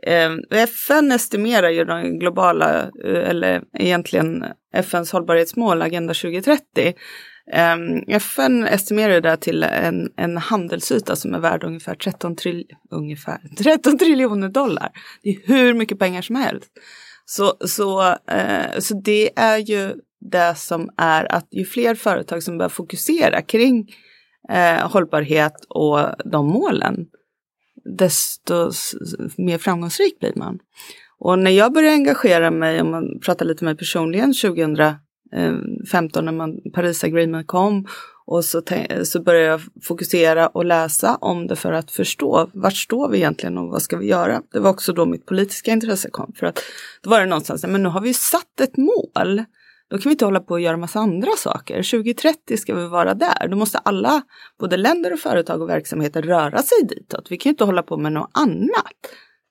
[0.07, 6.95] Ehm, FN estimerar ju de globala, eh, eller egentligen FNs hållbarhetsmål, Agenda 2030.
[7.53, 12.65] Ehm, FN estimerar ju det till en, en handelsyta som är värd ungefär 13, tril,
[12.91, 14.91] ungefär 13 triljoner dollar.
[15.23, 16.71] Det är hur mycket pengar som helst.
[17.25, 19.95] Så, så, eh, så det är ju
[20.31, 23.91] det som är att ju fler företag som börjar fokusera kring
[24.51, 27.07] eh, hållbarhet och de målen,
[27.85, 28.71] desto
[29.37, 30.59] mer framgångsrik blir man.
[31.19, 36.33] Och när jag började engagera mig, om man pratar lite med mig personligen, 2015 när
[36.33, 37.87] man, Paris Agreement kom
[38.27, 38.63] Och så,
[39.05, 43.59] så började jag fokusera och läsa om det för att förstå vart står vi egentligen
[43.59, 44.43] och vad ska vi göra.
[44.53, 46.33] Det var också då mitt politiska intresse kom.
[46.37, 46.61] För att
[47.03, 49.45] då var det någonstans, men nu har vi satt ett mål.
[49.91, 51.77] Då kan vi inte hålla på och göra massa andra saker.
[51.77, 53.49] 2030 ska vi vara där.
[53.49, 54.23] Då måste alla,
[54.61, 57.27] både länder och företag och verksamheter röra sig ditåt.
[57.31, 58.95] Vi kan inte hålla på med något annat.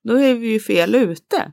[0.03, 1.51] Då är vi ju fel ute.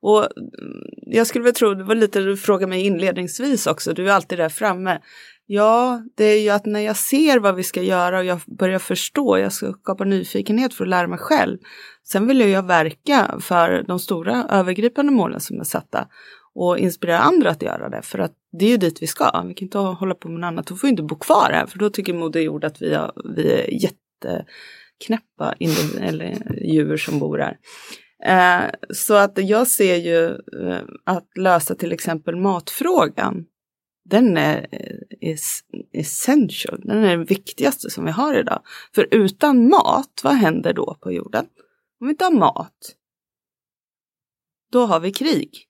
[0.00, 4.08] Och mm, jag skulle väl tro, det var lite du frågade mig inledningsvis också, du
[4.08, 4.98] är alltid där framme.
[5.46, 8.78] Ja, det är ju att när jag ser vad vi ska göra och jag börjar
[8.78, 11.58] förstå, jag skapar nyfikenhet för att lära mig själv.
[12.04, 16.08] Sen vill jag verka för de stora övergripande målen som är satta
[16.54, 18.02] och inspirera andra att göra det.
[18.02, 19.42] För att det är ju dit vi ska.
[19.48, 20.66] Vi kan inte hålla på med något annat.
[20.66, 21.66] Då får vi inte bo kvar här.
[21.66, 25.54] För då tycker Moder Jord att vi, har, vi är jätteknäppa
[26.00, 27.58] eller djur som bor här.
[28.24, 33.44] Eh, så att jag ser ju eh, att lösa till exempel matfrågan.
[34.04, 34.66] Den är
[35.20, 35.36] eh,
[35.92, 36.80] essential.
[36.84, 38.62] Den är den viktigaste som vi har idag.
[38.94, 41.46] För utan mat, vad händer då på jorden?
[42.00, 42.94] Om vi inte har mat,
[44.72, 45.68] då har vi krig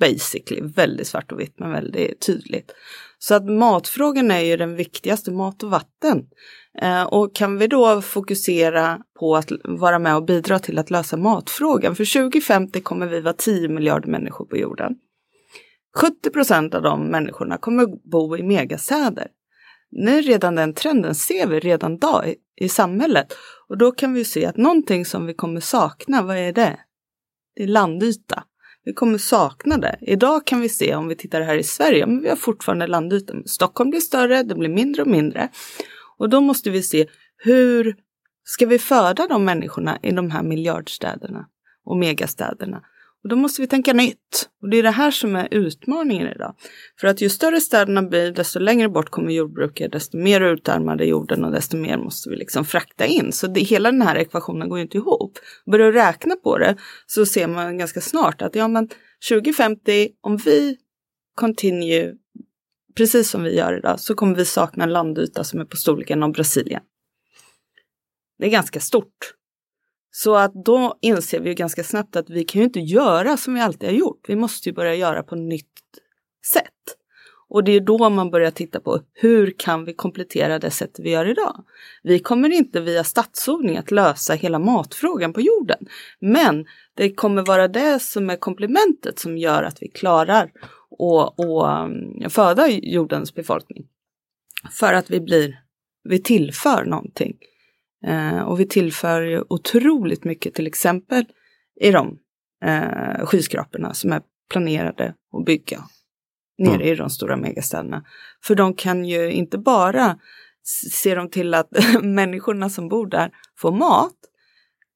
[0.00, 2.72] basically, väldigt svart och vitt men väldigt tydligt.
[3.18, 6.26] Så att matfrågan är ju den viktigaste, mat och vatten.
[6.82, 11.16] Eh, och kan vi då fokusera på att vara med och bidra till att lösa
[11.16, 14.94] matfrågan, för 2050 kommer vi vara 10 miljarder människor på jorden.
[15.96, 19.28] 70 procent av de människorna kommer bo i megastäder.
[19.90, 23.26] Nu redan den trenden ser vi redan idag i, i samhället.
[23.68, 26.78] Och då kan vi se att någonting som vi kommer sakna, vad är det?
[27.56, 28.44] Det är landyta.
[28.84, 29.98] Vi kommer sakna det.
[30.00, 33.42] Idag kan vi se om vi tittar här i Sverige, men vi har fortfarande landytan.
[33.46, 35.48] Stockholm blir större, det blir mindre och mindre.
[36.18, 37.96] Och då måste vi se hur
[38.44, 41.46] ska vi föda de människorna i de här miljardstäderna
[41.84, 42.82] och megastäderna?
[43.24, 44.50] Och då måste vi tänka nytt.
[44.62, 46.54] Och det är det här som är utmaningen idag.
[47.00, 51.44] För att ju större städerna blir, desto längre bort kommer jordbruket, desto mer utarmade jorden
[51.44, 53.32] och desto mer måste vi liksom frakta in.
[53.32, 55.38] Så det, hela den här ekvationen går ju inte ihop.
[55.70, 58.88] Börjar du räkna på det så ser man ganska snart att ja men
[59.28, 60.76] 2050, om vi
[61.34, 62.14] continue
[62.96, 66.22] precis som vi gör idag så kommer vi sakna en landyta som är på storleken
[66.22, 66.82] av Brasilien.
[68.38, 69.34] Det är ganska stort.
[70.16, 73.60] Så att då inser vi ganska snabbt att vi kan ju inte göra som vi
[73.60, 74.24] alltid har gjort.
[74.28, 75.66] Vi måste ju börja göra på nytt
[76.52, 76.96] sätt.
[77.48, 81.10] Och det är då man börjar titta på hur kan vi komplettera det sätt vi
[81.10, 81.64] gör idag?
[82.02, 85.86] Vi kommer inte via stadsodling att lösa hela matfrågan på jorden.
[86.20, 90.50] Men det kommer vara det som är komplementet som gör att vi klarar
[90.90, 93.86] att um, mm, föda jordens befolkning.
[94.70, 95.60] För att vi blir,
[96.04, 97.36] vi tillför någonting.
[98.06, 101.24] Eh, och vi tillför ju otroligt mycket till exempel
[101.80, 102.18] i de
[102.64, 105.84] eh, skyskraporna som är planerade att bygga
[106.58, 106.86] nere mm.
[106.86, 108.04] i de stora megastäderna.
[108.42, 110.18] För de kan ju inte bara
[110.92, 111.68] se de till att
[112.02, 114.16] människorna som bor där får mat.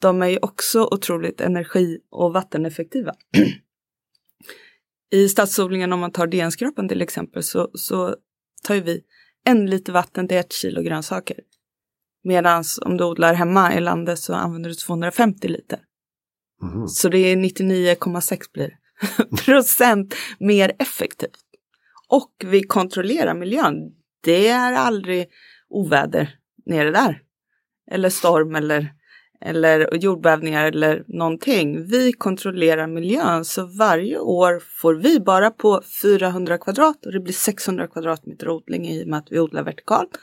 [0.01, 3.13] De är ju också otroligt energi och vatteneffektiva.
[5.11, 8.17] I stadsodlingen om man tar DN-skrapan till exempel så, så
[8.65, 9.01] tar vi
[9.45, 11.37] en liter vatten till ett kilo grönsaker.
[12.25, 15.79] Medan om du odlar hemma i landet så använder du 250 liter.
[16.63, 16.89] Mm.
[16.89, 18.79] Så det är 99,6 blir
[19.45, 21.45] procent mer effektivt.
[22.09, 23.75] Och vi kontrollerar miljön.
[24.25, 25.29] Det är aldrig
[25.69, 26.35] oväder
[26.67, 27.23] nere där.
[27.91, 28.93] Eller storm eller,
[29.41, 31.87] eller jordbävningar eller någonting.
[31.87, 37.35] Vi kontrollerar miljön så varje år får vi bara på 400 kvadrat och det blir
[37.35, 40.19] 600 kvadratmeter odling i och med att vi odlar vertikalt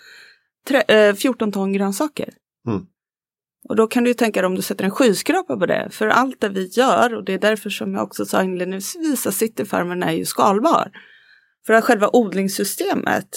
[1.17, 2.30] 14 eh, ton grönsaker.
[2.67, 2.86] Mm.
[3.69, 5.88] Och då kan du tänka dig om du sätter en skyskrapa på det.
[5.91, 9.34] För allt det vi gör, och det är därför som jag också sa inledningsvis att
[9.34, 10.91] cityfarmen är ju skalbar.
[11.65, 13.30] För att själva odlingssystemet,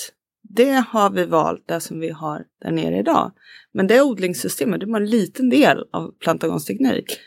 [0.43, 3.33] det har vi valt det som vi har där nere idag.
[3.73, 7.19] Men det odlingssystemet, det är bara en liten del av plantagonsteknik.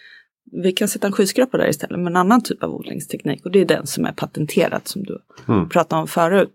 [0.63, 3.59] Vi kan sätta en skyskrapa där istället med en annan typ av odlingsteknik och det
[3.59, 5.69] är den som är patenterad som du mm.
[5.69, 6.53] pratade om förut.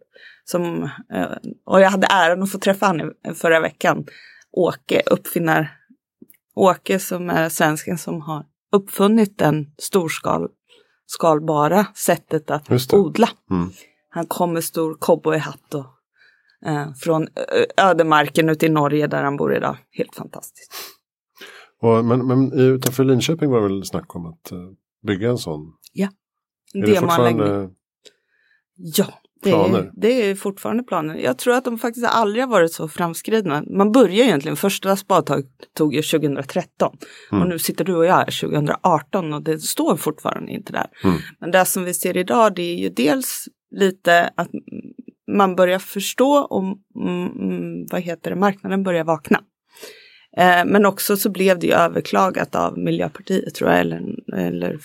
[0.49, 1.29] Som, eh,
[1.65, 4.07] och jag hade äran att få träffa honom förra veckan.
[4.53, 5.77] Åke, uppfinnar
[6.55, 13.29] Åke som är svensken som har uppfunnit den storskalbara sättet att odla.
[13.51, 13.71] Mm.
[14.09, 15.87] Han kom med stor cowboyhatt och
[16.69, 17.29] eh, från
[17.77, 19.77] ödemarken ute i Norge där han bor idag.
[19.91, 20.73] Helt fantastiskt.
[21.81, 24.59] Och, men, men utanför Linköping var det väl snack om att uh,
[25.07, 25.73] bygga en sån?
[25.93, 26.09] Ja,
[26.75, 27.75] en demoanläggning.
[28.75, 29.07] Ja,
[29.43, 31.21] det är, det är fortfarande planen.
[31.21, 33.65] Jag tror att de faktiskt aldrig har varit så framskridna.
[33.67, 35.45] Man börjar egentligen, första spadtag
[35.77, 36.97] tog ju 2013
[37.33, 37.43] mm.
[37.43, 40.87] och nu sitter du och jag här 2018 och det står fortfarande inte där.
[41.05, 41.17] Mm.
[41.41, 44.51] Men det som vi ser idag det är ju dels lite att
[45.33, 46.63] man börjar förstå och
[47.05, 49.41] mm, vad heter det, marknaden börjar vakna.
[50.37, 54.03] Eh, men också så blev det ju överklagat av Miljöpartiet tror jag, eller,
[54.35, 54.79] eller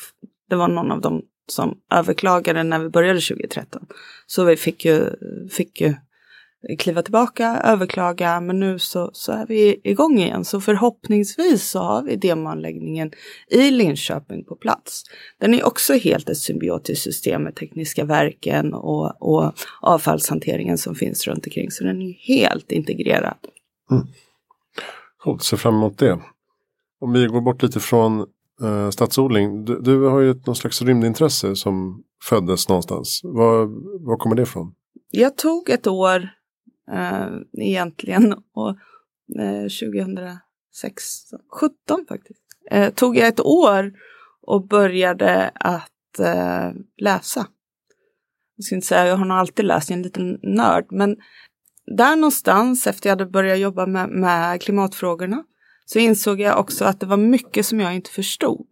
[0.50, 3.86] det var någon av dem som överklagade när vi började 2013.
[4.28, 5.06] Så vi fick ju,
[5.50, 5.94] fick ju
[6.80, 10.46] kliva tillbaka, överklaga, men nu så, så är vi igång igen.
[10.46, 13.12] Så förhoppningsvis så har vi demoanläggningen
[13.48, 15.04] i Linköping på plats.
[15.40, 21.28] Den är också helt ett symbiotiskt system med tekniska verken och, och avfallshanteringen som finns
[21.28, 21.72] runt omkring.
[21.72, 23.38] Så den är helt integrerad.
[23.92, 24.04] Mm.
[25.18, 26.20] Coolt, ser fram emot det.
[27.00, 28.26] Om vi går bort lite från
[28.64, 29.66] eh, stadsodling.
[29.66, 33.22] Du, du, har ju ett någon slags rymdintresse som föddes någonstans.
[33.24, 33.66] Var,
[34.06, 34.76] var kommer det ifrån?
[35.12, 36.30] Jag tog ett år
[36.92, 37.28] eh,
[37.62, 38.34] egentligen.
[38.54, 38.70] Och
[39.40, 43.94] eh, 2016, 17 faktiskt, eh, tog jag ett år
[44.42, 47.48] och började att eh, läsa.
[48.56, 51.18] Jag ska inte säga, jag har nog alltid läst, jag är en liten nörd, men
[51.98, 55.44] där någonstans efter jag hade börjat jobba med, med klimatfrågorna
[55.94, 58.68] så insåg jag också att det var mycket som jag inte förstod.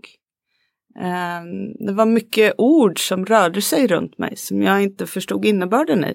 [0.99, 6.05] Ehm, det var mycket ord som rörde sig runt mig som jag inte förstod innebörden
[6.05, 6.13] i.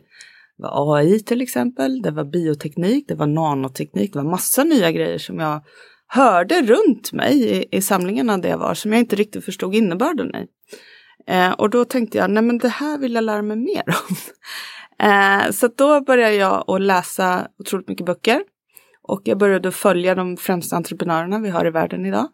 [0.56, 4.92] Det var AI till exempel, det var bioteknik, det var nanoteknik, det var massa nya
[4.92, 5.64] grejer som jag
[6.06, 10.34] hörde runt mig i, i samlingarna där jag var som jag inte riktigt förstod innebörden
[10.34, 10.46] i.
[11.26, 14.16] Eh, och då tänkte jag, nej men det här vill jag lära mig mer om.
[15.08, 18.42] eh, så då började jag att läsa otroligt mycket böcker.
[19.04, 22.28] Och jag började följa de främsta entreprenörerna vi har i världen idag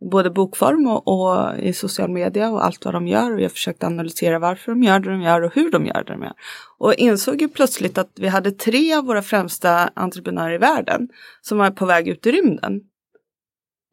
[0.00, 3.34] både bokform och, och, i social media och allt vad de gör.
[3.34, 6.12] Och jag försökte analysera varför de gör det de gör och hur de gör det
[6.12, 6.32] de gör.
[6.78, 11.08] Och insåg ju plötsligt att vi hade tre av våra främsta entreprenörer i världen
[11.40, 12.80] som var på väg ut i rymden.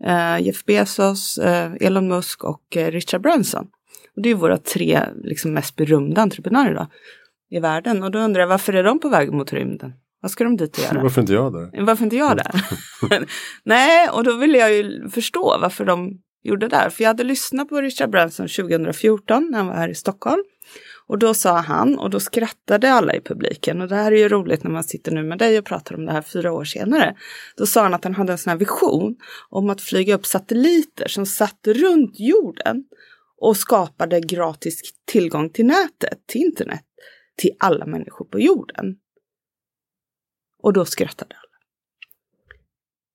[0.08, 3.68] Uh, Jeff Bezos, uh, Elon Musk och uh, Richard Branson.
[4.16, 6.88] Och det är våra tre liksom, mest berömda entreprenörer då,
[7.50, 8.04] i världen.
[8.04, 9.94] Och då undrar jag varför är de på väg mot rymden?
[10.24, 11.02] Vad ska de dit och göra?
[11.02, 11.82] Varför inte jag där?
[11.86, 12.56] Varför inte jag där?
[13.64, 16.90] Nej, och då ville jag ju förstå varför de gjorde det där.
[16.90, 20.44] För jag hade lyssnat på Richard Branson 2014 när han var här i Stockholm.
[21.08, 24.30] Och då sa han, och då skrattade alla i publiken, och det här är ju
[24.30, 27.16] roligt när man sitter nu med dig och pratar om det här fyra år senare.
[27.58, 29.16] Då sa han att han hade en sån här vision
[29.50, 32.84] om att flyga upp satelliter som satt runt jorden
[33.42, 36.84] och skapade gratis tillgång till nätet, till internet,
[37.38, 38.96] till alla människor på jorden.
[40.64, 41.58] Och då skrattade alla.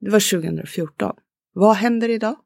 [0.00, 1.16] Det var 2014.
[1.52, 2.37] Vad händer idag?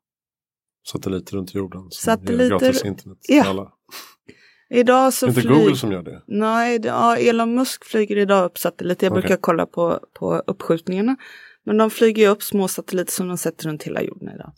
[0.86, 1.90] Satelliter runt jorden.
[1.90, 2.48] Satelliter.
[2.48, 3.44] Gratis internet ja.
[3.48, 3.72] alla.
[4.70, 5.52] Idag så inte flyg...
[5.52, 6.22] Google som gör det?
[6.26, 9.06] Nej, ja, Elon Musk flyger idag upp satelliter.
[9.06, 9.20] Jag okay.
[9.20, 11.16] brukar kolla på, på uppskjutningarna.
[11.64, 14.52] Men de flyger upp små satelliter som de sätter runt hela jorden idag.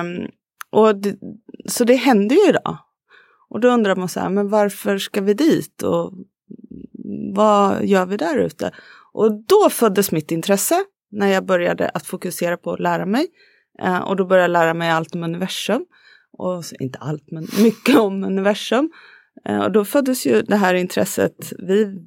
[0.00, 0.28] Um,
[0.70, 1.18] och det,
[1.66, 2.78] så det händer ju idag.
[3.48, 5.82] Och då undrar man så här, men varför ska vi dit?
[5.82, 6.12] Och
[7.34, 8.72] vad gör vi där ute?
[9.18, 13.26] Och då föddes mitt intresse när jag började att fokusera på att lära mig.
[13.82, 15.84] Eh, och då började jag lära mig allt om universum.
[16.32, 18.90] Och inte allt, men mycket om universum.
[19.44, 21.52] Eh, och då föddes ju det här intresset.
[21.58, 21.98] Vi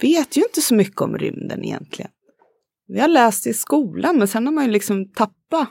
[0.00, 2.10] vet ju inte så mycket om rymden egentligen.
[2.88, 5.68] Vi har läst i skolan, men sen har man ju liksom tappat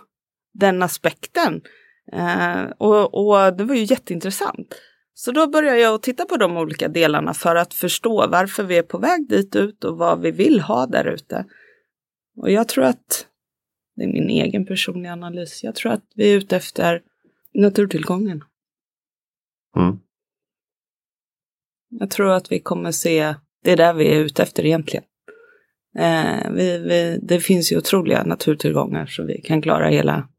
[0.54, 1.62] den aspekten.
[2.14, 4.76] Eh, och, och det var ju jätteintressant.
[5.14, 8.78] Så då börjar jag att titta på de olika delarna för att förstå varför vi
[8.78, 11.46] är på väg dit ut och vad vi vill ha där ute.
[12.38, 13.28] Och jag tror att,
[13.96, 17.02] det är min egen personliga analys, jag tror att vi är ute efter
[17.54, 18.44] naturtillgången.
[19.78, 20.00] Mm.
[21.90, 25.04] Jag tror att vi kommer se, det är där vi är ute efter egentligen.
[25.98, 30.30] Eh, vi, vi, det finns ju otroliga naturtillgångar så vi kan klara hela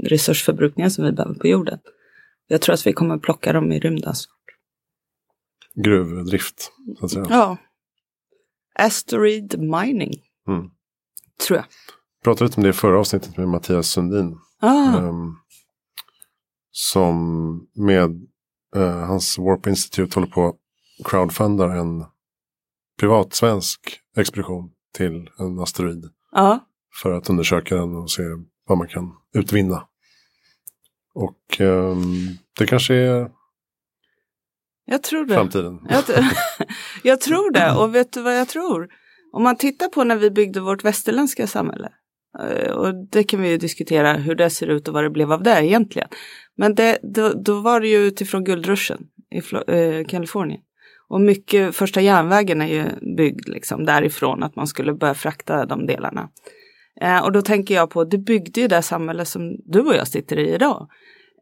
[0.00, 1.78] resursförbrukningen som vi behöver på jorden.
[2.52, 4.36] Jag tror att vi kommer plocka dem i rymden snart.
[5.74, 7.26] Gruvdrift, så att säga.
[7.30, 7.56] Ja.
[8.74, 10.12] Asteroid mining.
[10.48, 10.70] Mm.
[11.46, 11.64] Tror jag.
[12.24, 14.38] Pratade lite om det i förra avsnittet med Mattias Sundin.
[14.60, 14.98] Ah.
[14.98, 15.38] Um,
[16.70, 18.28] som med
[18.76, 20.56] uh, hans Warp Institute håller på att
[21.04, 22.04] crowdfundar en
[22.98, 26.10] privat svensk expedition till en asteroid.
[26.32, 26.58] Ah.
[27.02, 28.22] För att undersöka den och se
[28.66, 29.88] vad man kan utvinna.
[31.14, 33.30] Och um, det kanske är
[34.84, 35.34] jag tror det.
[35.34, 35.80] framtiden.
[35.88, 36.04] Jag,
[37.02, 37.72] jag, tror det.
[37.72, 38.88] Och vet du vad jag tror?
[39.32, 41.88] Om man tittar på när vi byggde vårt västerländska samhälle.
[42.40, 45.32] Eh, och det kan vi ju diskutera hur det ser ut och vad det blev
[45.32, 46.08] av det egentligen.
[46.56, 49.38] Men det, då, då var det ju utifrån guldruschen i
[49.72, 50.60] eh, Kalifornien.
[51.08, 55.86] Och mycket, första järnvägen är ju byggd liksom därifrån att man skulle börja frakta de
[55.86, 56.28] delarna.
[57.00, 60.08] Eh, och då tänker jag på, det byggde ju det samhälle som du och jag
[60.08, 60.88] sitter i idag.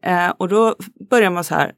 [0.03, 0.75] Eh, och då
[1.09, 1.73] börjar man så här,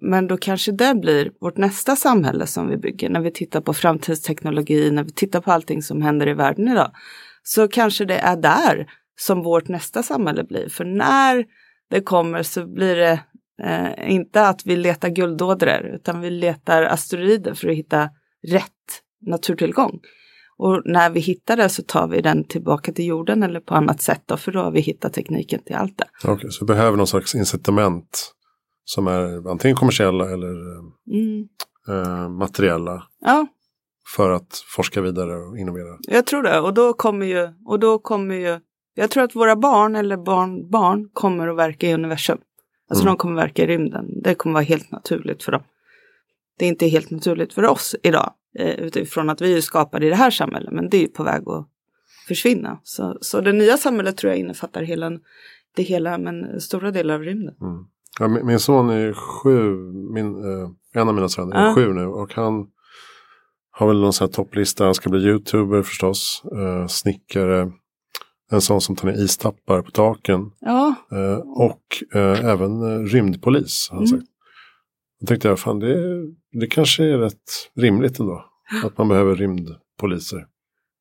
[0.00, 3.74] men då kanske det blir vårt nästa samhälle som vi bygger när vi tittar på
[3.74, 6.92] framtidsteknologi, när vi tittar på allting som händer i världen idag.
[7.42, 8.86] Så kanske det är där
[9.20, 10.68] som vårt nästa samhälle blir.
[10.68, 11.44] För när
[11.90, 13.20] det kommer så blir det
[13.62, 18.10] eh, inte att vi letar guldådror utan vi letar asteroider för att hitta
[18.48, 20.00] rätt naturtillgång.
[20.56, 24.00] Och när vi hittar det så tar vi den tillbaka till jorden eller på annat
[24.00, 26.04] sätt då, för då har vi hittat tekniken till allt det.
[26.18, 28.32] Okej, okay, så vi behöver någon slags incitament
[28.84, 30.52] som är antingen kommersiella eller
[31.12, 31.48] mm.
[31.88, 33.02] eh, materiella.
[33.20, 33.46] Ja.
[34.16, 35.98] För att forska vidare och innovera.
[36.00, 38.60] Jag tror det och då kommer ju, och då kommer ju,
[38.94, 42.38] jag tror att våra barn eller barnbarn kommer att verka i universum.
[42.90, 43.12] Alltså mm.
[43.12, 44.22] de kommer att verka i rymden.
[44.22, 45.62] Det kommer vara helt naturligt för dem.
[46.58, 50.16] Det är inte helt naturligt för oss idag utifrån att vi är skapade i det
[50.16, 51.68] här samhället, men det är på väg att
[52.28, 52.80] försvinna.
[52.82, 55.10] Så, så det nya samhället tror jag innefattar hela,
[55.76, 57.54] det hela, men stora delar av rymden.
[57.60, 57.84] Mm.
[58.20, 59.76] Ja, min, min, son är sju,
[60.14, 61.74] min, eh, en av mina söner är ja.
[61.74, 62.66] sju nu och han
[63.70, 64.84] har väl någon sån här topplista.
[64.84, 67.72] Han ska bli youtuber förstås, eh, snickare,
[68.50, 70.50] en sån som tar ner istappar på taken.
[70.60, 70.94] Ja.
[71.12, 71.82] Eh, och
[72.14, 73.88] eh, även eh, rymdpolis.
[73.90, 74.20] Har han mm.
[74.20, 74.30] sagt.
[75.20, 75.96] Då tänkte jag, fan det,
[76.52, 78.44] det kanske är rätt rimligt ändå.
[78.84, 80.46] Att man behöver rymdpoliser.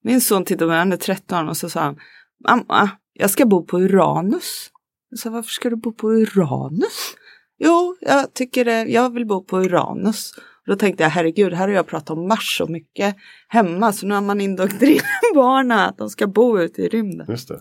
[0.03, 1.99] Min son tittade på mig, han är 13 och så sa han,
[2.47, 4.71] mamma, jag ska bo på Uranus.
[5.09, 7.15] Jag sa, varför ska du bo på Uranus?
[7.57, 10.33] Jo, jag tycker det, jag vill bo på Uranus.
[10.37, 13.15] Och då tänkte jag, herregud, här har jag pratat om Mars så mycket
[13.47, 15.03] hemma, så nu har man indoktrinerat
[15.35, 17.27] barnen att de ska bo ute i rymden.
[17.29, 17.53] Just det.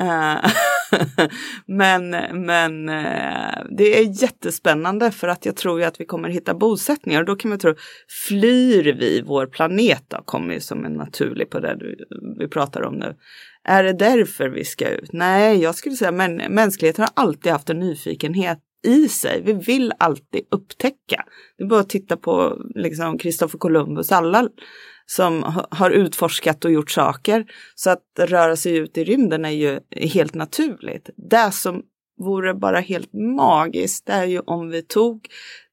[0.00, 0.50] Uh,
[1.66, 2.10] men
[2.46, 7.20] men eh, det är jättespännande för att jag tror ju att vi kommer hitta bosättningar
[7.20, 7.74] och då kan man tro,
[8.28, 11.96] flyr vi vår planet då, kommer ju som en naturlig på det du,
[12.38, 13.16] vi pratar om nu.
[13.64, 15.12] Är det därför vi ska ut?
[15.12, 19.42] Nej, jag skulle säga men mänskligheten har alltid haft en nyfikenhet i sig.
[19.44, 21.24] Vi vill alltid upptäcka.
[21.58, 24.48] Det är bara att titta på liksom Kristoffer Columbus, alla
[25.10, 27.46] som har utforskat och gjort saker.
[27.74, 31.10] Så att röra sig ut i rymden är ju helt naturligt.
[31.16, 31.82] Det som
[32.18, 35.28] vore bara helt magiskt det är ju om vi tog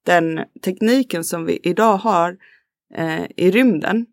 [0.06, 2.38] den tekniken som vi idag har
[2.96, 4.06] eh, i rymden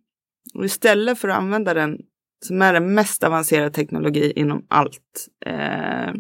[0.55, 1.99] och istället för att använda den
[2.45, 5.29] som är den mest avancerade teknologi inom allt.
[5.47, 6.13] Eh,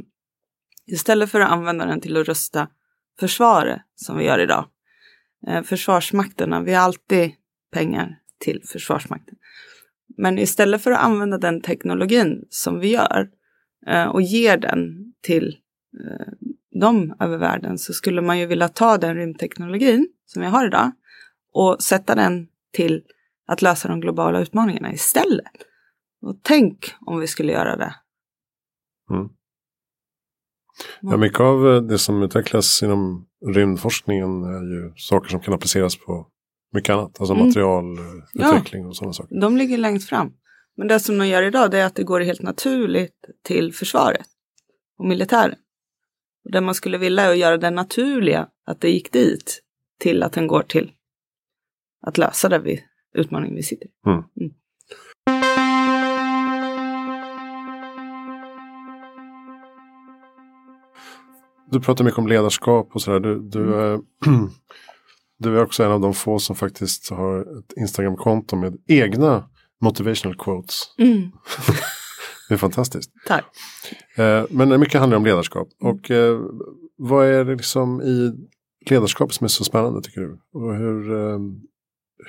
[0.86, 2.68] istället för att använda den till att rusta
[3.20, 4.64] försvaret som vi gör idag.
[5.46, 7.32] Eh, försvarsmakterna, vi har alltid
[7.72, 9.34] pengar till Försvarsmakten.
[10.16, 13.28] Men istället för att använda den teknologin som vi gör
[13.86, 15.56] eh, och ger den till
[16.00, 16.32] eh,
[16.80, 20.90] dem över världen så skulle man ju vilja ta den rymdteknologin som vi har idag
[21.52, 23.02] och sätta den till
[23.46, 25.52] att lösa de globala utmaningarna istället.
[26.22, 27.94] Och tänk om vi skulle göra det.
[29.10, 29.28] Mm.
[31.00, 35.96] Ja, mycket av eh, det som utvecklas inom rymdforskningen är ju saker som kan appliceras
[35.96, 36.28] på
[36.72, 37.20] mycket annat.
[37.20, 37.46] Alltså mm.
[37.46, 39.40] materialutveckling ja, och sådana saker.
[39.40, 40.32] De ligger längst fram.
[40.76, 44.26] Men det som de gör idag det är att det går helt naturligt till försvaret
[44.98, 45.54] och militären.
[46.44, 49.62] Och det man skulle vilja är att göra det naturliga, att det gick dit,
[49.98, 50.92] till att den går till
[52.06, 53.90] att lösa den vi, utmaningen vi sitter i.
[54.06, 54.24] Mm.
[54.40, 54.52] Mm.
[61.70, 63.20] Du pratar mycket om ledarskap och sådär.
[63.20, 64.02] Du, du, mm.
[65.42, 69.48] du är också en av de få som faktiskt har ett Instagram-konto med egna
[69.80, 70.80] motivational quotes.
[70.98, 71.22] Mm.
[72.48, 73.10] det är fantastiskt.
[73.26, 73.44] Tack.
[74.16, 75.68] Eh, men mycket handlar om ledarskap.
[75.80, 76.40] Och eh,
[76.96, 78.32] vad är det liksom i
[78.90, 80.40] ledarskap som är så spännande tycker du?
[80.52, 81.38] Och hur, eh,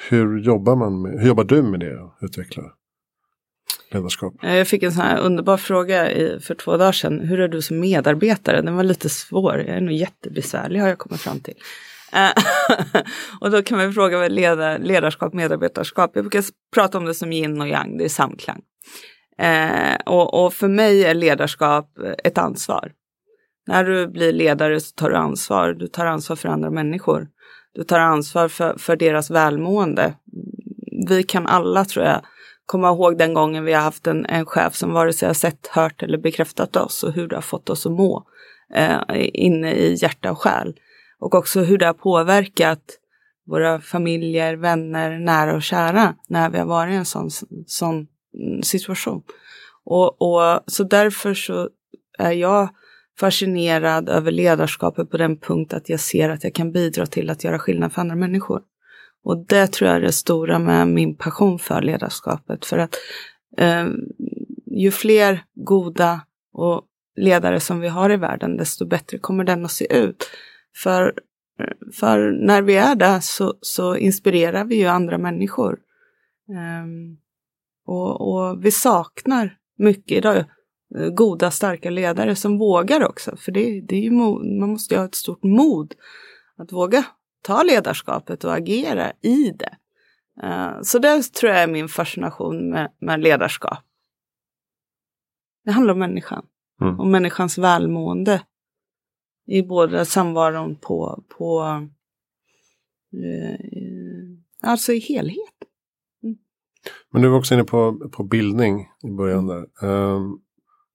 [0.10, 2.72] hur, jobbar, man med, hur jobbar du med det och utvecklar
[3.92, 4.34] ledarskap?
[4.42, 7.20] Jag fick en sån här underbar fråga i, för två dagar sedan.
[7.20, 8.62] Hur är du som medarbetare?
[8.62, 9.58] Den var lite svår.
[9.58, 11.56] Jag är nog jättebesvärlig har jag kommit fram till.
[12.14, 12.32] Eh,
[13.40, 16.12] och då kan man fråga vad leda, ledarskap, medarbetarskap.
[16.14, 16.44] Jag brukar
[16.74, 18.62] prata om det som yin och yang, det är samklang.
[19.38, 21.90] Eh, och, och, för mig är ledarskap
[22.24, 22.92] ett ansvar.
[23.68, 25.74] När du blir ledare så tar du ansvar.
[25.74, 27.28] Du tar ansvar för andra människor.
[27.74, 30.14] Du tar ansvar för, för deras välmående.
[31.08, 32.22] Vi kan alla, tror jag,
[32.66, 35.68] komma ihåg den gången vi har haft en, en chef som vare sig har sett,
[35.68, 38.28] hört eller bekräftat oss och hur det har fått oss att må
[38.76, 39.00] eh,
[39.34, 40.74] inne i hjärta och själ.
[41.24, 43.00] Och också hur det har påverkat
[43.46, 47.30] våra familjer, vänner, nära och kära när vi har varit i en sån,
[47.68, 48.08] sån
[48.64, 49.24] situation.
[49.86, 51.70] Och, och, så därför så
[52.18, 52.70] är jag
[53.20, 57.44] fascinerad över ledarskapet på den punkt att jag ser att jag kan bidra till att
[57.44, 58.62] göra skillnad för andra människor.
[59.24, 62.66] Och det tror jag är det stora med min passion för ledarskapet.
[62.66, 62.96] För att
[63.58, 63.86] eh,
[64.66, 66.22] ju fler goda
[66.54, 66.82] och
[67.16, 70.30] ledare som vi har i världen, desto bättre kommer den att se ut.
[70.76, 71.14] För
[71.94, 75.80] för när vi är där så, så inspirerar vi ju andra människor.
[76.84, 77.18] Um,
[77.86, 83.38] och, och, vi saknar mycket idag eh, goda, starka ledare som vågar också.
[83.38, 85.94] För det, det är ju man måste ju ha ett stort mod
[86.58, 87.06] att våga
[87.42, 89.78] ta ledarskapet och agera i det.
[90.44, 93.80] Uh, så det tror jag är min fascination med, med ledarskap.
[95.66, 96.46] Det handlar om människan.
[96.82, 97.00] Mm.
[97.00, 98.42] Och människans välmående.
[99.46, 101.62] I både samvaron på, på
[103.14, 103.58] uh,
[104.62, 105.38] alltså i helhet.
[106.24, 106.38] Mm.
[107.12, 109.66] Men du var också inne på, på bildning i början där.
[109.88, 110.40] Um,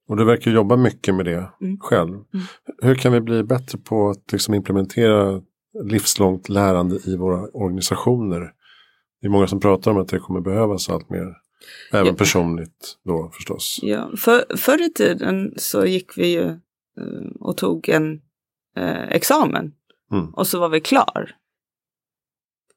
[0.09, 1.79] och du verkar jobba mycket med det mm.
[1.81, 2.15] själv.
[2.15, 2.47] Mm.
[2.83, 5.43] Hur kan vi bli bättre på att liksom implementera
[5.85, 8.53] livslångt lärande i våra organisationer?
[9.21, 11.35] Det är många som pratar om att det kommer behövas allt mer.
[11.93, 12.15] Även ja.
[12.15, 13.79] personligt då förstås.
[13.83, 18.21] Ja, för, förr i tiden så gick vi ju eh, och tog en
[18.79, 19.73] eh, examen.
[20.13, 20.35] Mm.
[20.35, 21.37] Och så var vi klar.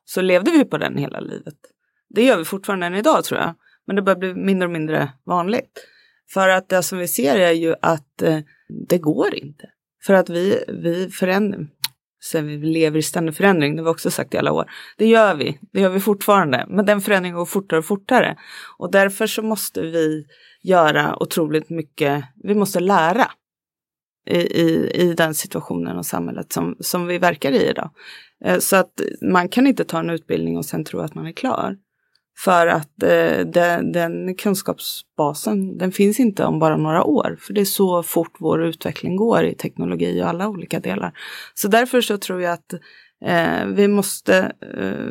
[0.05, 1.57] Så levde vi på den hela livet.
[2.09, 3.55] Det gör vi fortfarande än idag tror jag.
[3.87, 5.87] Men det börjar bli mindre och mindre vanligt.
[6.33, 8.39] För att det som vi ser är ju att eh,
[8.89, 9.69] det går inte.
[10.05, 11.67] För att vi, vi förändrar,
[12.19, 14.71] så vi lever i ständig förändring, det har vi också sagt i alla år.
[14.97, 18.37] Det gör vi, det gör vi fortfarande, men den förändringen går fortare och fortare.
[18.77, 20.25] Och därför så måste vi
[20.63, 23.31] göra otroligt mycket, vi måste lära
[24.25, 27.89] i, i, i den situationen och samhället som, som vi verkar i idag.
[28.45, 31.31] Eh, så att man kan inte ta en utbildning och sen tro att man är
[31.31, 31.77] klar.
[32.37, 37.37] För att eh, den, den kunskapsbasen, den finns inte om bara några år.
[37.39, 41.13] För det är så fort vår utveckling går i teknologi och alla olika delar.
[41.53, 42.73] Så därför så tror jag att
[43.25, 45.05] eh, vi måste eh,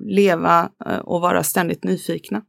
[0.00, 2.42] leva eh, och vara ständigt nyfikna.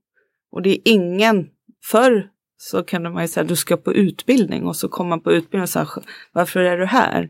[0.51, 1.47] Och det är ingen,
[1.83, 5.31] förr så kan man ju säga du ska på utbildning och så kommer man på
[5.31, 5.89] utbildning och säger
[6.31, 7.29] varför är du här?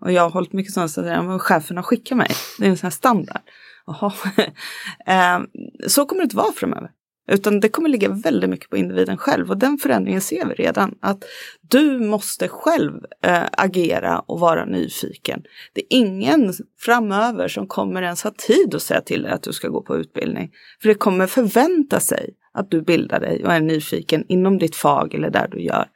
[0.00, 2.30] Och jag har hållit mycket sådana, så att chefen har skickat mig.
[2.58, 3.40] Det är en sån här standard.
[3.86, 4.12] Jaha.
[5.06, 5.46] Ehm,
[5.86, 6.90] så kommer det inte vara framöver.
[7.30, 10.94] Utan det kommer ligga väldigt mycket på individen själv och den förändringen ser vi redan.
[11.00, 11.24] Att
[11.60, 12.92] du måste själv
[13.22, 15.42] eh, agera och vara nyfiken.
[15.72, 19.52] Det är ingen framöver som kommer ens ha tid att säga till dig att du
[19.52, 20.50] ska gå på utbildning.
[20.82, 25.14] För det kommer förvänta sig att du bildar dig och är nyfiken inom ditt fag
[25.14, 25.88] eller där du gör.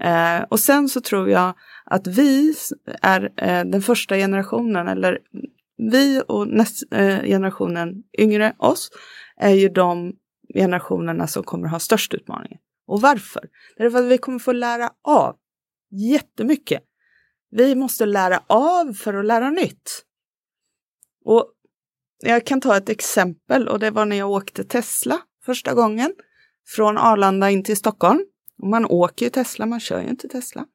[0.00, 1.54] Eh, och sen så tror jag
[1.84, 2.54] att vi
[3.02, 5.18] är eh, den första generationen, eller
[5.76, 8.90] vi och nästa eh, generationen yngre oss
[9.36, 10.12] är ju de
[10.54, 12.58] generationerna som kommer ha störst utmaningar.
[12.86, 13.42] Och varför?
[13.76, 15.36] Det är för att vi kommer få lära av
[15.90, 16.82] jättemycket.
[17.50, 20.04] Vi måste lära av för att lära nytt.
[21.24, 21.52] Och
[22.24, 26.14] jag kan ta ett exempel och det var när jag åkte Tesla första gången
[26.66, 28.24] från Arlanda in till Stockholm.
[28.62, 30.66] Man åker ju Tesla, man kör ju inte Tesla.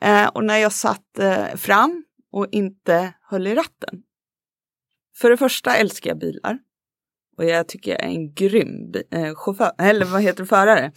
[0.00, 4.02] Eh, och när jag satt eh, fram och inte höll i ratten.
[5.16, 6.58] För det första älskar jag bilar.
[7.38, 10.92] Och jag tycker jag är en grym eh, chaufför, eller vad heter det, förare.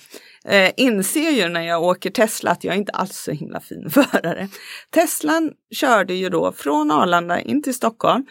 [0.45, 3.89] Eh, inser ju när jag åker Tesla att jag inte alls är så himla fin
[3.89, 4.49] förare.
[4.89, 8.25] Teslan körde ju då från Arlanda in till Stockholm,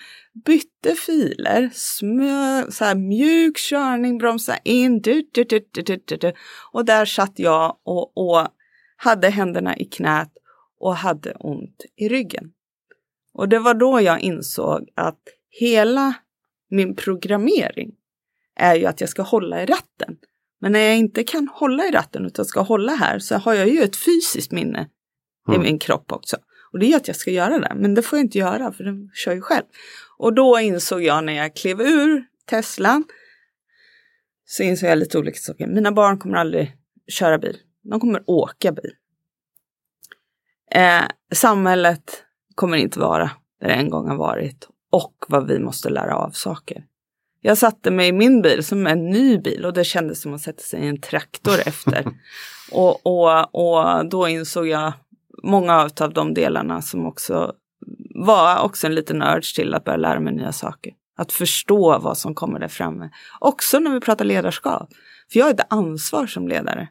[0.45, 6.33] bytte filer, smö, så här mjuk körning, bromsa in, du, du, du, du, du, du,
[6.73, 8.49] och där satt jag och, och
[8.97, 10.31] hade händerna i knät
[10.81, 12.51] och hade ont i ryggen.
[13.35, 16.15] Och det var då jag insåg att hela
[16.75, 17.91] min programmering
[18.57, 20.17] är ju att jag ska hålla i ratten.
[20.61, 23.69] Men när jag inte kan hålla i ratten utan ska hålla här så har jag
[23.69, 24.89] ju ett fysiskt minne
[25.49, 25.61] mm.
[25.61, 26.37] i min kropp också.
[26.73, 28.85] Och det är att jag ska göra det, men det får jag inte göra för
[28.85, 29.65] den kör ju själv.
[30.19, 33.05] Och då insåg jag när jag klev ur Teslan
[34.45, 35.67] så insåg jag lite olika saker.
[35.67, 36.77] Mina barn kommer aldrig
[37.09, 37.57] köra bil.
[37.83, 38.93] De kommer åka bil.
[40.71, 45.91] Eh, samhället kommer inte vara där det en gång har varit och vad vi måste
[45.91, 46.85] lära av saker.
[47.41, 50.41] Jag satte mig i min bil som en ny bil och det kändes som att
[50.41, 52.05] sätta sig i en traktor efter.
[52.73, 54.93] och, och, och då insåg jag
[55.43, 57.53] många av de delarna som också
[58.15, 60.93] var också en liten urge till att börja lära mig nya saker.
[61.17, 63.11] Att förstå vad som kommer där framme.
[63.41, 64.89] Också när vi pratar ledarskap.
[65.33, 66.89] För jag har ett ansvar som ledare.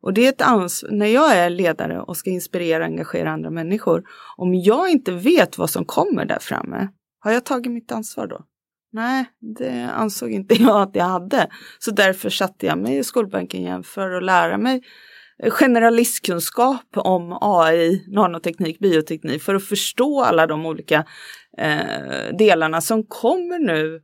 [0.00, 3.50] Och det är ett ansvar, när jag är ledare och ska inspirera och engagera andra
[3.50, 4.04] människor.
[4.36, 6.88] Om jag inte vet vad som kommer där framme,
[7.24, 8.44] har jag tagit mitt ansvar då?
[8.92, 9.24] Nej,
[9.56, 11.48] det ansåg inte jag att jag hade.
[11.78, 14.82] Så därför satte jag mig i skolbänken igen för att lära mig
[15.42, 21.04] generalistkunskap om AI, nanoteknik, bioteknik för att förstå alla de olika
[21.58, 24.00] eh, delarna som kommer nu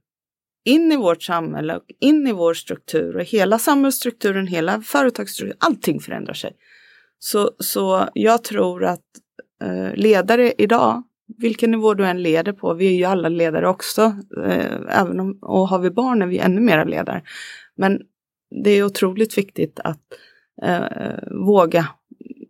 [0.65, 6.01] in i vårt samhälle och in i vår struktur och hela samhällsstrukturen, hela företagsstrukturen, allting
[6.01, 6.53] förändrar sig.
[7.19, 9.05] Så, så jag tror att
[9.63, 11.03] eh, ledare idag
[11.39, 12.75] vilken nivå du än leder på.
[12.75, 14.03] Vi är ju alla ledare också.
[14.45, 17.23] Eh, även om, och har vi barn är vi ännu mera ledare.
[17.77, 18.01] Men
[18.65, 20.01] det är otroligt viktigt att
[20.63, 21.87] eh, våga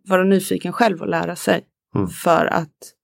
[0.08, 1.64] vara nyfiken själv och lära sig.
[1.94, 2.08] Mm.
[2.08, 2.94] För att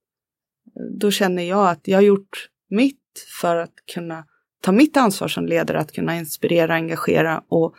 [0.99, 4.25] då känner jag att jag har gjort mitt för att kunna
[4.61, 7.75] ta mitt ansvar som ledare, att kunna inspirera, engagera och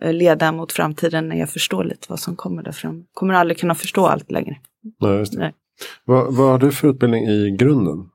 [0.00, 3.04] eh, leda mot framtiden när jag förstår lite vad som kommer där fram.
[3.12, 4.56] Kommer aldrig kunna förstå allt längre.
[5.38, 5.54] Nej.
[6.04, 8.10] Vad, vad har du för utbildning i grunden?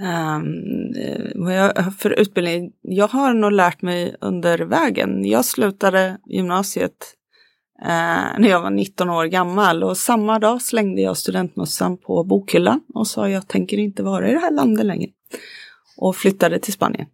[0.00, 2.72] Um, jag har för utbildning?
[2.82, 5.24] Jag har nog lärt mig under vägen.
[5.24, 7.14] Jag slutade gymnasiet
[7.82, 12.80] uh, när jag var 19 år gammal och samma dag slängde jag studentmössan på bokhyllan
[12.94, 15.10] och sa jag tänker inte vara i det här landet längre.
[15.96, 17.06] Och flyttade till Spanien.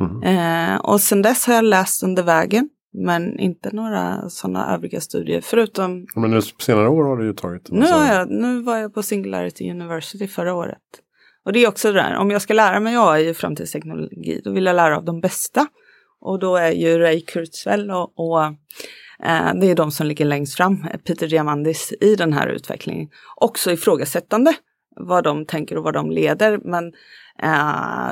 [0.00, 0.22] Mm.
[0.22, 2.68] Uh, och sen dess har jag läst under vägen.
[2.94, 6.06] Men inte några sådana övriga studier förutom...
[6.14, 7.70] Men nu senare år har du ju tagit...
[7.70, 10.78] Nu, har jag, nu var jag på Singularity University förra året.
[11.44, 14.52] Och det är också det där, om jag ska lära mig AI och framtidsteknologi, då
[14.52, 15.66] vill jag lära av de bästa.
[16.20, 18.44] Och då är ju Ray Kurzweil och, och
[19.24, 23.08] eh, det är de som ligger längst fram, Peter Diamandis, i den här utvecklingen.
[23.36, 24.54] Också ifrågasättande
[24.96, 26.60] vad de tänker och vad de leder.
[26.64, 26.92] Men eh,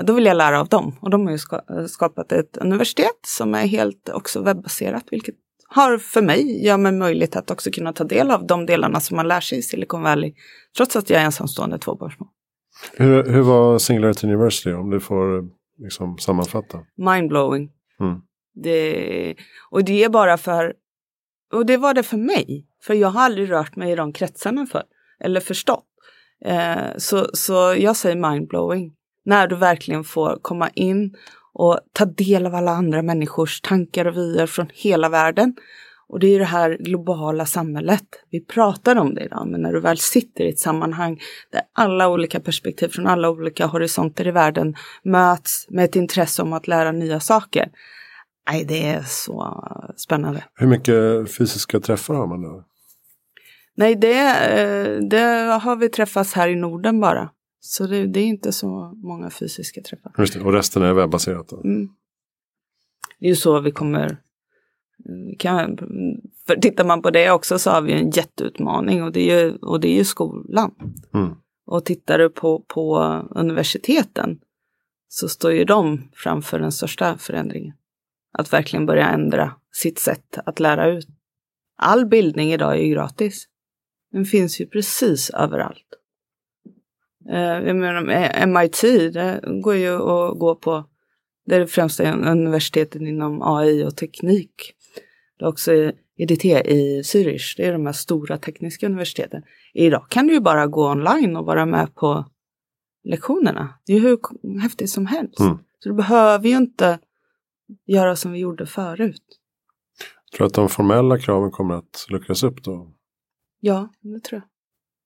[0.02, 0.96] då vill jag lära av dem.
[1.00, 5.34] Och de har ju ska, skapat ett universitet som är helt också webbaserat, vilket
[5.68, 9.16] har för mig gör mig möjlighet att också kunna ta del av de delarna som
[9.16, 10.34] man lär sig i Silicon Valley,
[10.76, 12.28] trots att jag är ensamstående tvåbarnsmor.
[12.92, 15.48] Hur, hur var Singularity University om du får
[15.78, 16.78] liksom sammanfatta?
[16.96, 17.70] Mindblowing.
[18.00, 18.20] Mm.
[18.54, 19.34] Det,
[19.70, 20.74] och det är bara för,
[21.52, 24.66] och det var det för mig, för jag har aldrig rört mig i de kretsarna
[24.66, 24.82] för,
[25.20, 25.86] eller förstått.
[26.44, 28.92] Eh, så, så jag säger mindblowing,
[29.24, 31.16] när du verkligen får komma in
[31.52, 35.54] och ta del av alla andra människors tankar och vyer från hela världen
[36.12, 38.02] och det är det här globala samhället.
[38.30, 41.20] Vi pratar om det idag, men när du väl sitter i ett sammanhang
[41.50, 46.52] där alla olika perspektiv från alla olika horisonter i världen möts med ett intresse om
[46.52, 47.68] att lära nya saker.
[48.50, 49.64] Nej, det är så
[49.96, 50.44] spännande.
[50.54, 52.64] Hur mycket fysiska träffar har man då?
[53.74, 57.30] Nej, det, eh, det har vi träffats här i Norden bara.
[57.64, 60.14] Så det, det är inte så många fysiska träffar.
[60.18, 61.52] Just det, och resten är webbaserat?
[61.52, 61.88] Mm.
[63.18, 64.18] Det är ju så vi kommer
[65.38, 65.78] kan,
[66.46, 69.56] för tittar man på det också så har vi en jätteutmaning och det är ju,
[69.56, 70.74] och det är ju skolan.
[71.14, 71.34] Mm.
[71.66, 72.98] Och tittar du på, på
[73.30, 74.40] universiteten
[75.08, 77.74] så står ju de framför den största förändringen.
[78.32, 81.08] Att verkligen börja ändra sitt sätt att lära ut.
[81.76, 83.48] All bildning idag är ju gratis.
[84.12, 86.01] Den finns ju precis överallt.
[87.30, 88.80] Uh, jag menar, MIT,
[89.12, 90.84] det går ju att gå på,
[91.46, 94.74] det är det främsta universitetet inom AI och teknik.
[95.38, 95.72] Det är också
[96.16, 99.42] EDT i Zürich, det är de här stora tekniska universiteten.
[99.74, 102.24] Idag kan du ju bara gå online och vara med på
[103.04, 103.74] lektionerna.
[103.86, 104.18] Det är ju hur
[104.60, 105.40] häftigt som helst.
[105.40, 105.58] Mm.
[105.78, 106.98] Så du behöver ju inte
[107.86, 109.22] göra som vi gjorde förut.
[110.32, 112.92] Tror du att de formella kraven kommer att luckras upp då?
[113.60, 114.48] Ja, det tror jag.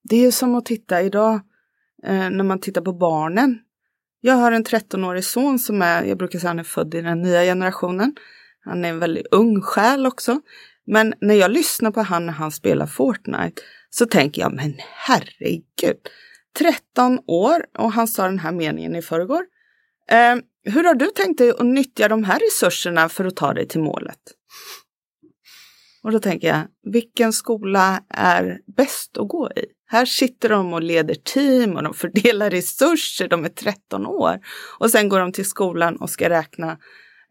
[0.03, 1.41] Det är som att titta idag
[2.07, 3.59] eh, när man tittar på barnen.
[4.21, 7.23] Jag har en 13-årig son som är, jag brukar säga han är född i den
[7.23, 8.17] nya generationen.
[8.65, 10.41] Han är en väldigt ung själ också.
[10.87, 15.97] Men när jag lyssnar på han när han spelar Fortnite så tänker jag, men herregud.
[16.59, 19.45] 13 år och han sa den här meningen i förrgår.
[20.11, 20.37] Eh,
[20.73, 23.81] hur har du tänkt dig att nyttja de här resurserna för att ta dig till
[23.81, 24.19] målet?
[26.03, 26.61] Och då tänker jag,
[26.93, 29.76] vilken skola är bäst att gå i?
[29.87, 34.41] Här sitter de och leder team och de fördelar resurser, de är 13 år.
[34.79, 36.79] Och sen går de till skolan och ska räkna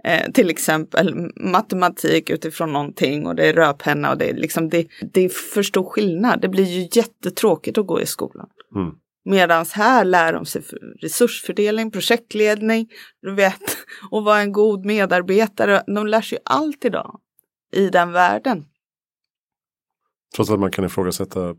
[0.06, 4.88] Eh, till exempel matematik utifrån någonting och det är rödpenna och det är liksom det,
[5.14, 6.42] det är för stor skillnad.
[6.42, 8.50] Det blir ju jättetråkigt att gå i skolan.
[8.76, 8.96] Mm.
[9.26, 10.62] Medan här lär de sig
[11.02, 12.90] resursfördelning, projektledning,
[13.22, 13.78] du vet,
[14.12, 15.84] och vara en god medarbetare.
[15.88, 17.20] De lär sig allt idag
[17.74, 18.66] i den världen.
[20.36, 21.56] Trots att man kan ifrågasätta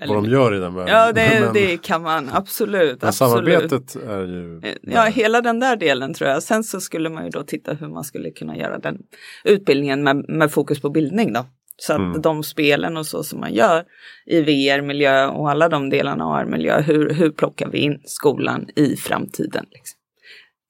[0.00, 0.94] eller, vad de gör i den världen.
[0.94, 3.02] Ja, det, men, det kan man absolut.
[3.02, 4.60] Men samarbetet är ju...
[4.64, 6.42] Eh, ja, hela den där delen tror jag.
[6.42, 8.98] Sen så skulle man ju då titta hur man skulle kunna göra den
[9.44, 11.46] utbildningen med, med fokus på bildning då.
[11.78, 12.22] Så att mm.
[12.22, 13.84] de spelen och så som man gör
[14.26, 18.96] i VR-miljö och alla de delarna av AR-miljö, hur, hur plockar vi in skolan i
[18.96, 19.66] framtiden?
[19.70, 19.98] Liksom.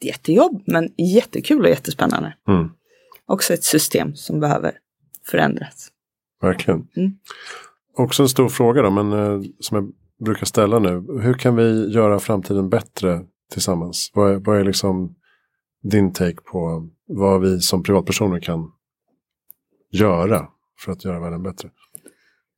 [0.01, 2.35] Det är jättejobb, men jättekul och jättespännande.
[2.49, 2.68] Mm.
[3.27, 4.72] Också ett system som behöver
[5.27, 5.89] förändras.
[6.43, 6.89] Verkligen.
[6.97, 7.12] Mm.
[7.97, 9.92] Också en stor fråga då, men eh, som jag
[10.24, 11.20] brukar ställa nu.
[11.22, 13.20] Hur kan vi göra framtiden bättre
[13.53, 14.11] tillsammans?
[14.14, 15.14] Vad är, vad är liksom
[15.82, 18.72] din take på vad vi som privatpersoner kan
[19.92, 21.70] göra för att göra världen bättre?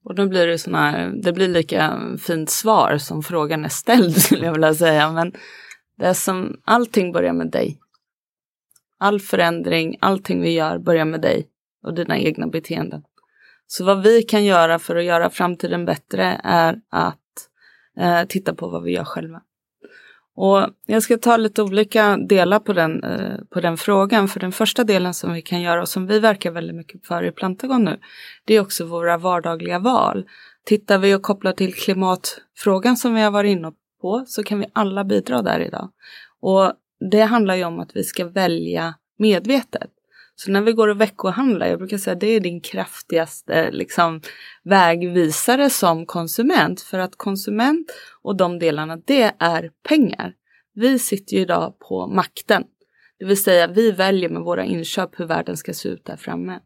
[0.05, 4.17] Och då blir det såna här, det blir lika fint svar som frågan är ställd
[4.23, 5.13] skulle jag vilja säga.
[5.13, 5.33] Men
[5.99, 7.79] det är som, allting börjar med dig.
[8.99, 11.47] All förändring, allting vi gör börjar med dig
[11.83, 13.03] och dina egna beteenden.
[13.71, 17.19] Så vad vi kan göra för att göra framtiden bättre är att
[18.01, 19.41] eh, titta på vad vi gör själva.
[20.41, 24.29] Och jag ska ta lite olika delar på den, eh, på den frågan.
[24.29, 27.25] För den första delen som vi kan göra och som vi verkar väldigt mycket för
[27.25, 27.99] i Plantagon nu,
[28.45, 30.25] det är också våra vardagliga val.
[30.65, 34.67] Tittar vi och kopplar till klimatfrågan som vi har varit inne på så kan vi
[34.73, 35.91] alla bidra där idag.
[36.41, 36.73] Och
[37.11, 39.91] det handlar ju om att vi ska välja medvetet.
[40.41, 44.21] Så när vi går och veckohandlar, jag brukar säga att det är din kraftigaste liksom,
[44.65, 46.81] vägvisare som konsument.
[46.81, 50.35] För att konsument och de delarna, det är pengar.
[50.75, 52.65] Vi sitter ju idag på makten.
[53.19, 56.61] Det vill säga vi väljer med våra inköp hur världen ska se ut där framme.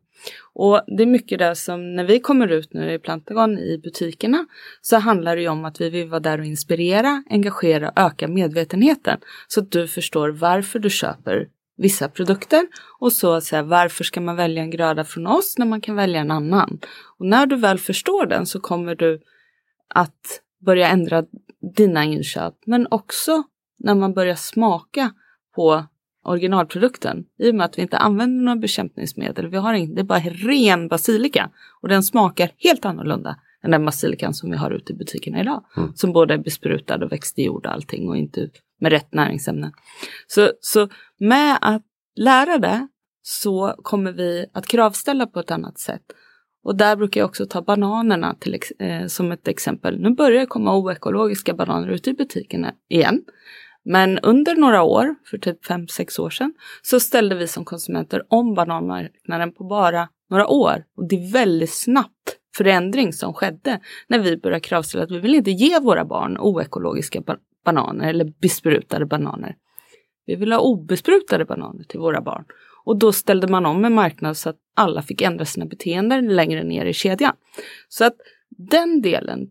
[0.54, 4.46] Och det är mycket det som när vi kommer ut nu i Plantagon i butikerna
[4.80, 8.28] så handlar det ju om att vi vill vara där och inspirera, engagera och öka
[8.28, 9.18] medvetenheten
[9.48, 11.48] så att du förstår varför du köper
[11.82, 12.66] vissa produkter
[12.98, 15.96] och så att säga varför ska man välja en gröda från oss när man kan
[15.96, 16.78] välja en annan?
[17.18, 19.20] Och när du väl förstår den så kommer du
[19.94, 21.24] att börja ändra
[21.76, 23.42] dina inköp men också
[23.78, 25.12] när man börjar smaka
[25.54, 25.84] på
[26.24, 29.48] originalprodukten i och med att vi inte använder några bekämpningsmedel.
[29.48, 33.84] Vi har inte, det är bara ren basilika och den smakar helt annorlunda än den
[33.84, 35.64] basilikan som vi har ute i butikerna idag.
[35.76, 35.92] Mm.
[35.94, 38.50] Som både är besprutad och växt i jord och allting och inte
[38.82, 39.72] med rätt näringsämnen.
[40.26, 41.82] Så, så med att
[42.16, 42.88] lära det
[43.22, 46.02] så kommer vi att kravställa på ett annat sätt.
[46.64, 50.00] Och där brukar jag också ta bananerna till, eh, som ett exempel.
[50.00, 53.22] Nu börjar det komma oekologiska bananer ut i butikerna igen.
[53.84, 58.54] Men under några år, för typ 5-6 år sedan, så ställde vi som konsumenter om
[58.54, 60.84] bananmarknaden på bara några år.
[60.96, 65.34] Och det är väldigt snabbt förändring som skedde när vi började kravställa att vi vill
[65.34, 67.22] inte ge våra barn oekologiska
[67.64, 69.56] bananer eller besprutade bananer.
[70.26, 72.44] Vi vill ha obesprutade bananer till våra barn.
[72.84, 76.64] Och då ställde man om en marknad så att alla fick ändra sina beteenden längre
[76.64, 77.34] ner i kedjan.
[77.88, 78.16] Så att
[78.50, 79.48] den delen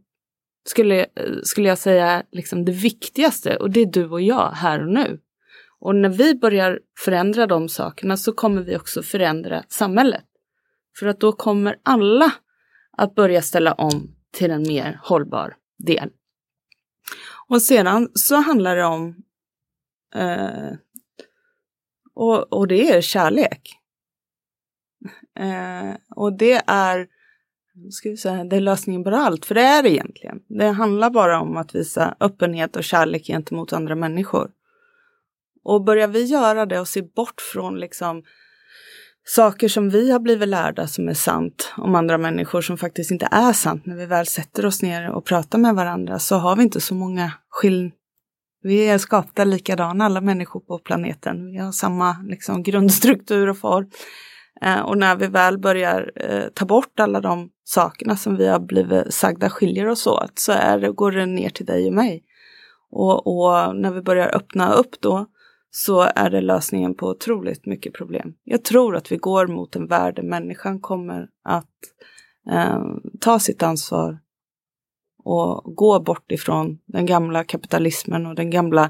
[0.66, 1.06] skulle,
[1.44, 5.20] skulle jag säga liksom det viktigaste och det är du och jag här och nu.
[5.80, 10.26] Och när vi börjar förändra de sakerna så kommer vi också förändra samhället.
[11.00, 12.32] För att då kommer alla
[12.98, 16.10] att börja ställa om till en mer hållbar del.
[17.52, 19.16] Och sedan så handlar det om
[20.16, 20.72] eh,
[22.14, 23.74] och, och det är kärlek.
[25.40, 27.08] Eh, och det är
[27.92, 30.40] ska vi säga, det är lösningen på allt, för det är det egentligen.
[30.48, 34.52] Det handlar bara om att visa öppenhet och kärlek gentemot andra människor.
[35.64, 38.24] Och börjar vi göra det och se bort från liksom
[39.26, 43.28] saker som vi har blivit lärda som är sant om andra människor som faktiskt inte
[43.32, 46.64] är sant när vi väl sätter oss ner och pratar med varandra så har vi
[46.64, 48.02] inte så många skillnader.
[48.64, 51.52] Vi är skapta likadana alla människor på planeten.
[51.52, 53.90] Vi har samma liksom, grundstruktur och form.
[54.62, 58.60] Eh, och när vi väl börjar eh, ta bort alla de sakerna som vi har
[58.60, 62.24] blivit sagda skiljer oss åt så är det, går det ner till dig och mig.
[62.92, 65.26] Och, och när vi börjar öppna upp då
[65.72, 68.34] så är det lösningen på otroligt mycket problem.
[68.44, 71.76] Jag tror att vi går mot en värld där människan kommer att
[72.52, 72.84] eh,
[73.20, 74.20] ta sitt ansvar
[75.24, 78.90] och gå bort ifrån den gamla kapitalismen och den gamla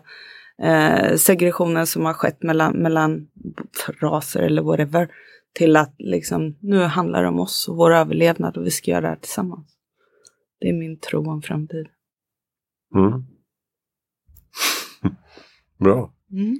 [0.61, 3.27] eh, segregationen som har skett mellan, mellan
[4.01, 5.09] raser eller whatever
[5.53, 9.01] till att liksom, nu handlar det om oss och vår överlevnad och vi ska göra
[9.01, 9.67] det här tillsammans.
[10.59, 11.88] Det är min tro om framtiden.
[12.95, 13.25] Mm.
[15.77, 16.13] Bra.
[16.32, 16.59] Mm.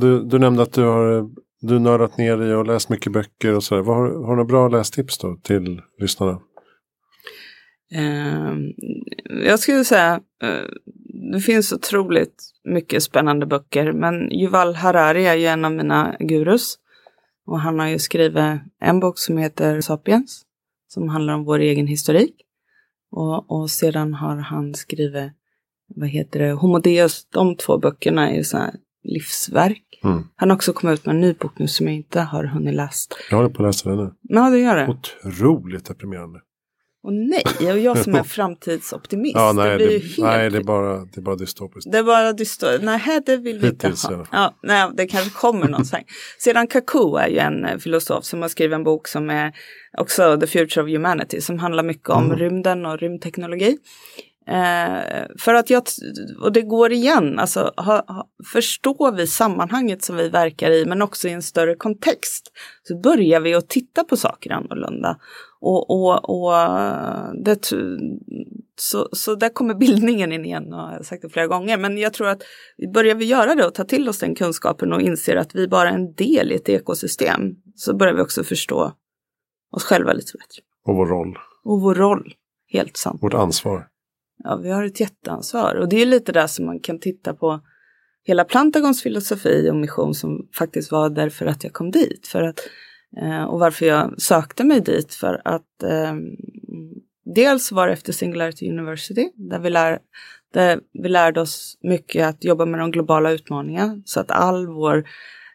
[0.00, 1.28] Du, du nämnde att du har
[1.60, 3.82] du nördat ner dig och läst mycket böcker och sådär.
[3.82, 6.40] Har, har du några bra lästips då till lyssnarna?
[7.96, 8.54] Uh,
[9.44, 10.68] jag skulle säga, uh,
[11.32, 16.78] det finns otroligt mycket spännande böcker, men Yuval Harari är ju en av mina gurus.
[17.46, 20.42] Och han har ju skrivit en bok som heter Sapiens,
[20.88, 22.34] som handlar om vår egen historik.
[23.10, 25.32] Och, och sedan har han skrivit,
[25.94, 27.26] vad heter det, Homo Deus.
[27.30, 28.74] De två böckerna är ju så här
[29.04, 30.00] livsverk.
[30.04, 30.24] Mm.
[30.36, 32.74] Han har också kommit ut med en ny bok nu som jag inte har hunnit
[32.74, 33.14] läsa.
[33.30, 34.12] Jag håller på att läsa den nu.
[34.22, 34.88] Ja, det gör det.
[34.88, 36.40] Otroligt deprimerande.
[37.02, 39.36] Och nej, och jag som är framtidsoptimist.
[39.36, 40.18] ja, nej, det, det, helt...
[40.18, 41.92] nej det, är bara, det är bara dystopiskt.
[41.92, 42.84] Det är bara dystopiskt.
[42.84, 44.26] Nej, det vill vi inte ha.
[44.32, 46.04] Ja, nej, det kanske kommer någonstans.
[46.38, 49.52] Sedan Kaku är ju en eh, filosof som har skrivit en bok som är
[49.98, 52.38] också The Future of Humanity som handlar mycket om mm.
[52.38, 53.78] rymden och rymdteknologi.
[54.48, 55.82] Eh, för att jag,
[56.40, 61.02] och det går igen, alltså ha, ha, förstår vi sammanhanget som vi verkar i men
[61.02, 62.52] också i en större kontext.
[62.82, 65.18] Så börjar vi att titta på saker annorlunda.
[65.60, 66.52] Och, och, och
[67.44, 67.70] det,
[68.80, 71.78] så, så där kommer bildningen in igen, och jag har sagt det flera gånger.
[71.78, 72.42] Men jag tror att
[72.94, 75.90] börjar vi göra det och ta till oss den kunskapen och inser att vi bara
[75.90, 77.40] är en del i ett ekosystem
[77.74, 78.92] så börjar vi också förstå
[79.72, 80.62] oss själva lite bättre.
[80.86, 81.38] Och vår roll.
[81.64, 82.34] Och vår roll,
[82.72, 83.22] helt sant.
[83.22, 83.86] Vårt ansvar.
[84.44, 85.74] Ja, vi har ett jätteansvar.
[85.74, 87.60] Och det är lite där som man kan titta på
[88.24, 92.26] hela Plantagons filosofi och mission som faktiskt var därför att jag kom dit.
[92.26, 92.60] För att,
[93.22, 95.14] eh, och varför jag sökte mig dit.
[95.14, 96.14] För att eh,
[97.34, 99.98] dels var det efter Singularity University där vi, lär,
[100.54, 104.02] där vi lärde oss mycket att jobba med de globala utmaningarna.
[104.04, 104.96] Så att all vår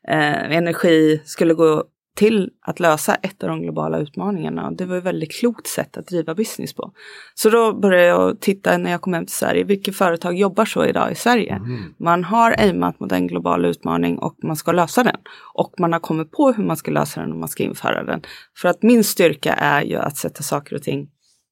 [0.08, 1.84] eh, energi skulle gå
[2.16, 4.72] till att lösa ett av de globala utmaningarna.
[4.72, 6.92] Det var ett väldigt klokt sätt att driva business på.
[7.36, 10.86] Så då började jag titta när jag kom hem till Sverige, vilka företag jobbar så
[10.86, 11.54] idag i Sverige?
[11.54, 11.94] Mm.
[12.00, 15.18] Man har aimat mot en global utmaning och man ska lösa den.
[15.54, 18.22] Och man har kommit på hur man ska lösa den och man ska införa den.
[18.58, 21.10] För att min styrka är ju att sätta saker och ting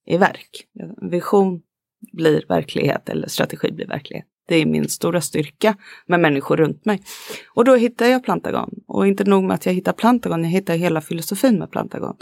[0.08, 0.50] i verk.
[1.12, 1.62] Vision
[2.14, 4.26] blir verklighet eller strategi blir verklighet.
[4.48, 5.76] Det är min stora styrka
[6.06, 7.02] med människor runt mig.
[7.54, 8.70] Och då hittar jag Plantagon.
[8.88, 12.16] Och inte nog med att jag hittar Plantagon, jag hittar hela filosofin med Plantagon.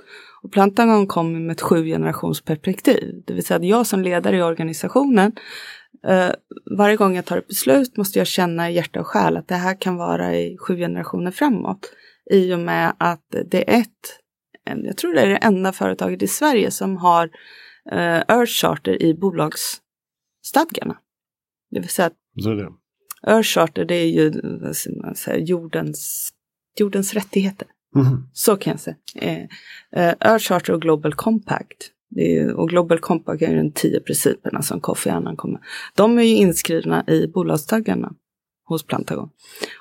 [0.44, 3.24] Och Plantagon kommer med ett sju generationsperspektiv.
[3.28, 5.32] Det vill säga att jag som ledare i organisationen,
[6.08, 6.30] eh,
[6.78, 9.56] varje gång jag tar ett beslut måste jag känna i hjärta och själ att det
[9.56, 11.92] här kan vara i sju generationer framåt.
[12.32, 14.20] I och med att det är ett,
[14.64, 17.30] jag tror det är det enda företaget i Sverige som har
[17.92, 20.96] eh, Earth Charter i bolagsstadgarna.
[21.72, 22.70] Det vill säga att Så det.
[23.28, 24.32] Earth det är ju
[25.16, 26.30] säga, jordens,
[26.80, 27.68] jordens rättigheter.
[27.96, 28.24] Mm.
[28.34, 28.96] Så kan jag säga.
[29.16, 29.44] Eh,
[29.92, 31.92] eh, Earth Charter och Global Compact.
[32.16, 35.62] Ju, och Global Compact är ju de tio principerna som Kofi Annan kommer.
[35.96, 38.14] De är ju inskrivna i bolagsstadgarna
[38.66, 39.30] hos Plantagon.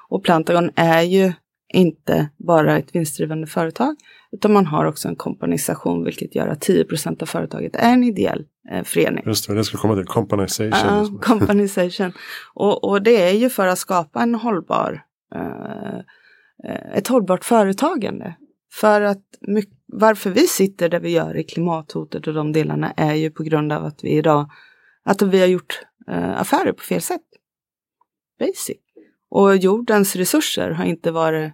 [0.08, 1.32] Och Plantagon är ju
[1.74, 3.96] inte bara ett vinstdrivande företag,
[4.32, 8.44] utan man har också en kompanysation, vilket gör att 10% av företaget är en ideell
[8.70, 9.24] eh, förening.
[9.26, 10.70] Just det, det ska komma till companysation.
[10.70, 12.12] Ja, companysation.
[12.54, 15.02] och, och det är ju för att skapa en hållbar,
[15.34, 15.98] eh,
[16.94, 18.34] ett hållbart företagande.
[18.72, 23.14] För att mycket, varför vi sitter där vi gör i klimathotet och de delarna är
[23.14, 24.50] ju på grund av att vi idag,
[25.04, 27.20] att vi har gjort eh, affärer på fel sätt.
[28.38, 28.76] Basic.
[29.30, 31.52] Och jordens resurser har inte varit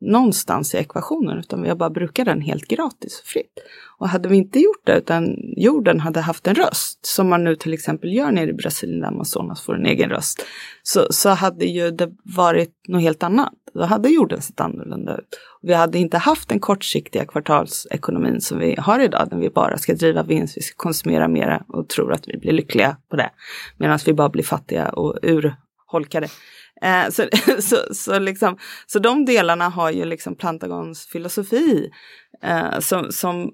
[0.00, 3.58] någonstans i ekvationen utan vi har bara brukat den helt gratis och fritt.
[3.98, 7.56] Och hade vi inte gjort det utan jorden hade haft en röst som man nu
[7.56, 10.44] till exempel gör nere i Brasilien, där Amazonas får en egen röst.
[10.82, 13.52] Så, så hade ju det varit något helt annat.
[13.74, 15.38] Då hade jorden sett annorlunda ut.
[15.62, 19.94] Vi hade inte haft den kortsiktiga kvartalsekonomin som vi har idag, där vi bara ska
[19.94, 23.30] driva vinst, vi ska konsumera mera och tror att vi blir lyckliga på det.
[23.78, 26.28] Medan vi bara blir fattiga och urholkade.
[26.82, 27.24] Eh, så,
[27.60, 28.56] så, så, liksom,
[28.86, 31.90] så de delarna har ju liksom Plantagons filosofi
[32.42, 33.50] eh, som, som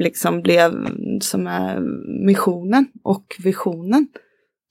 [0.00, 0.86] liksom blev
[1.20, 1.80] som är
[2.26, 4.08] missionen och visionen.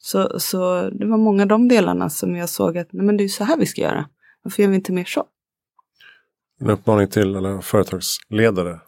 [0.02, 3.24] Så, så det var många av de delarna som jag såg att nej, men det
[3.24, 4.10] är så här vi ska göra.
[4.44, 5.26] Varför gör vi inte mer så?
[6.62, 8.80] En uppmaning till alla företagsledare.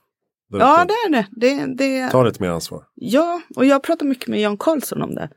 [0.59, 1.27] Ja, det är det.
[1.31, 2.09] det, det...
[2.09, 2.83] Ta lite mer ansvar.
[2.95, 5.29] Ja, och jag pratar mycket med Jan Karlsson om det.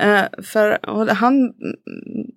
[0.00, 0.78] Eh, för
[1.14, 1.52] han,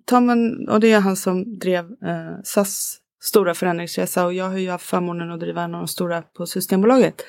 [0.04, 4.58] tar man, och det är han som drev eh, SAS stora förändringsresa och jag har
[4.58, 7.24] ju haft förmånen att driva en av de stora på Systembolaget.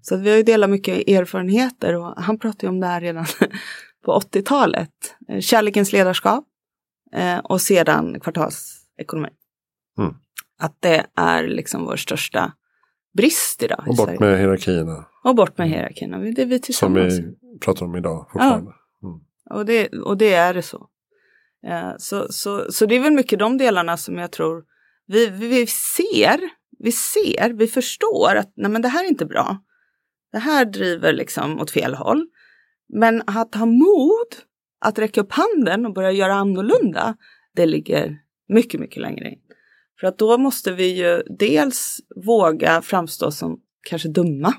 [0.00, 3.26] Så vi har ju delat mycket erfarenheter och han pratade ju om det här redan
[4.04, 4.90] på 80-talet.
[5.28, 6.44] Eh, kärlekens ledarskap
[7.12, 9.28] eh, och sedan kvartalsekonomi.
[9.98, 10.14] Mm.
[10.58, 12.52] Att det är liksom vår största
[13.16, 13.84] brist idag.
[13.88, 15.04] Och bort med hierarkierna.
[15.24, 16.18] Och bort med hierarkierna.
[16.18, 17.16] Det är vi tillsammans.
[17.16, 18.72] Som vi pratar om idag fortfarande.
[19.50, 20.88] Och det, och det är det så.
[21.66, 22.72] Eh, så, så.
[22.72, 24.64] Så det är väl mycket de delarna som jag tror
[25.06, 26.40] vi, vi ser,
[26.78, 29.58] vi ser, vi förstår att nej men det här är inte bra.
[30.32, 32.26] Det här driver liksom åt fel håll.
[32.88, 34.36] Men att ha mod
[34.80, 37.16] att räcka upp handen och börja göra annorlunda,
[37.54, 38.18] det ligger
[38.48, 39.38] mycket, mycket längre in.
[40.00, 44.54] För att då måste vi ju dels våga framstå som kanske dumma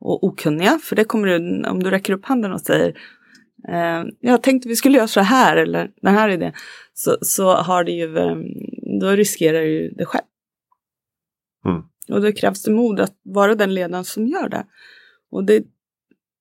[0.00, 2.98] och okunniga, för det kommer du, om du räcker upp handen och säger
[4.20, 6.52] jag tänkte vi skulle göra så här eller den här idén.
[6.94, 8.36] Så, så har det ju, eh,
[9.00, 10.24] då riskerar du det själv.
[11.64, 11.82] Mm.
[12.08, 14.66] Och då krävs det mod att vara den ledaren som gör det.
[15.30, 15.64] Och det,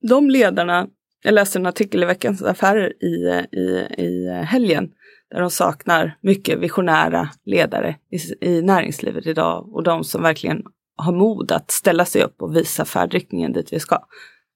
[0.09, 0.87] de ledarna,
[1.23, 4.91] jag läste en artikel i Veckans Affärer i, i, i helgen,
[5.31, 10.63] där de saknar mycket visionära ledare i, i näringslivet idag och de som verkligen
[10.95, 13.99] har mod att ställa sig upp och visa färdriktningen dit vi ska.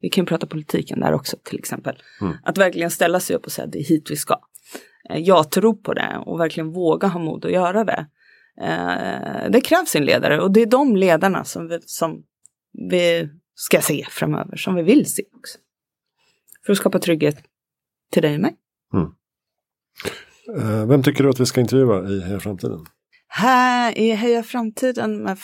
[0.03, 1.95] Vi kan prata politiken där också till exempel.
[2.21, 2.37] Mm.
[2.43, 4.39] Att verkligen ställa sig upp och säga det är hit vi ska.
[5.09, 8.07] Eh, jag tror på det och verkligen våga ha mod att göra det.
[8.61, 12.23] Eh, det krävs en ledare och det är de ledarna som vi, som
[12.89, 15.57] vi ska se framöver, som vi vill se också.
[16.65, 17.37] För att skapa trygghet
[18.11, 18.55] till dig och mig.
[18.93, 19.07] Mm.
[20.57, 22.85] Eh, vem tycker du att vi ska intervjua i Heja Framtiden?
[23.27, 25.39] Här i Heja Framtiden med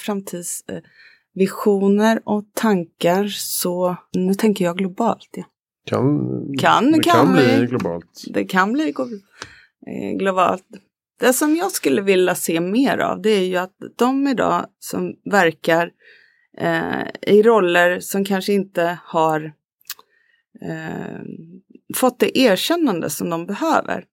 [1.33, 5.29] framtidsvisioner och tankar så nu tänker jag globalt.
[5.33, 5.43] Ja.
[5.87, 8.23] Kan, kan, det kan, kan bli globalt.
[8.33, 8.93] Det kan bli
[9.87, 10.65] eh, globalt.
[11.19, 15.13] Det som jag skulle vilja se mer av det är ju att de idag som
[15.31, 15.91] verkar
[16.57, 19.53] eh, i roller som kanske inte har
[20.61, 21.21] eh,
[21.95, 24.05] fått det erkännande som de behöver.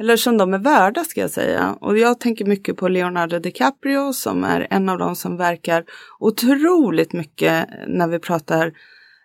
[0.00, 1.76] Eller som de är värda ska jag säga.
[1.80, 5.84] Och jag tänker mycket på Leonardo DiCaprio som är en av de som verkar
[6.18, 8.72] otroligt mycket när vi pratar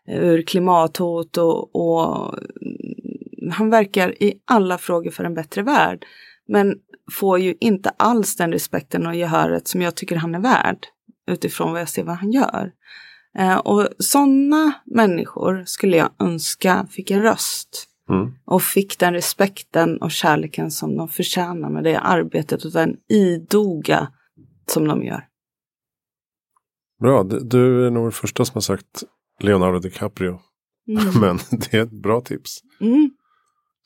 [0.08, 6.06] eh, ur klimathot och, och mm, han verkar i alla frågor för en bättre värld.
[6.48, 6.76] Men
[7.12, 10.78] får ju inte alls den respekten och gehöret som jag tycker han är värd
[11.32, 12.72] utifrån vad jag ser vad han gör.
[13.38, 17.90] Eh, och sådana människor skulle jag önska fick en röst.
[18.10, 18.32] Mm.
[18.46, 24.08] Och fick den respekten och kärleken som de förtjänar med det arbetet och den idoga
[24.68, 25.28] som de gör.
[27.02, 29.04] Bra, du är nog den första som har sagt
[29.40, 30.40] Leonardo DiCaprio.
[30.88, 31.14] Mm.
[31.22, 32.60] Men det är ett bra tips.
[32.80, 33.12] Mm.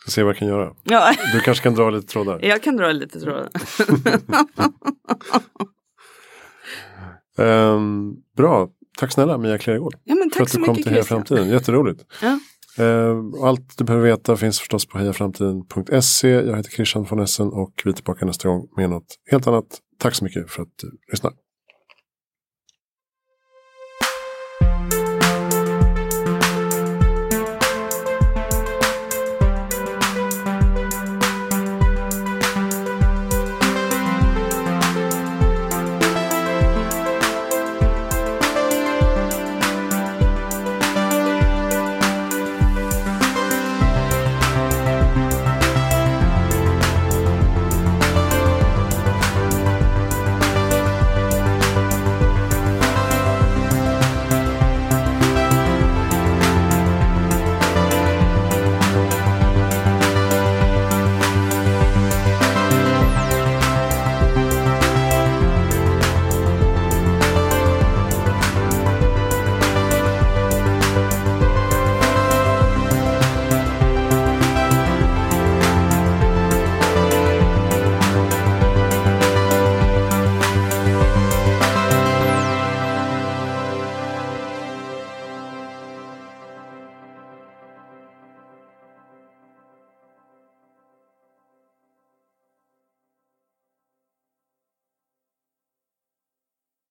[0.02, 0.74] Ska se vad jag kan göra.
[0.84, 1.14] Ja.
[1.34, 2.40] Du kanske kan dra lite trådar.
[2.44, 3.50] Jag kan dra lite trådar.
[7.38, 9.96] um, bra, tack snälla Mia Klergård.
[10.04, 11.50] Ja, men tack för att du kom till Heja Framtiden.
[11.50, 12.06] Jätteroligt.
[12.22, 12.40] Ja.
[12.80, 16.30] Eh, allt du behöver veta finns förstås på hejaframtiden.se.
[16.30, 19.66] Jag heter Christian von Essen och vi är tillbaka nästa gång med något helt annat.
[19.98, 21.34] Tack så mycket för att du lyssnar.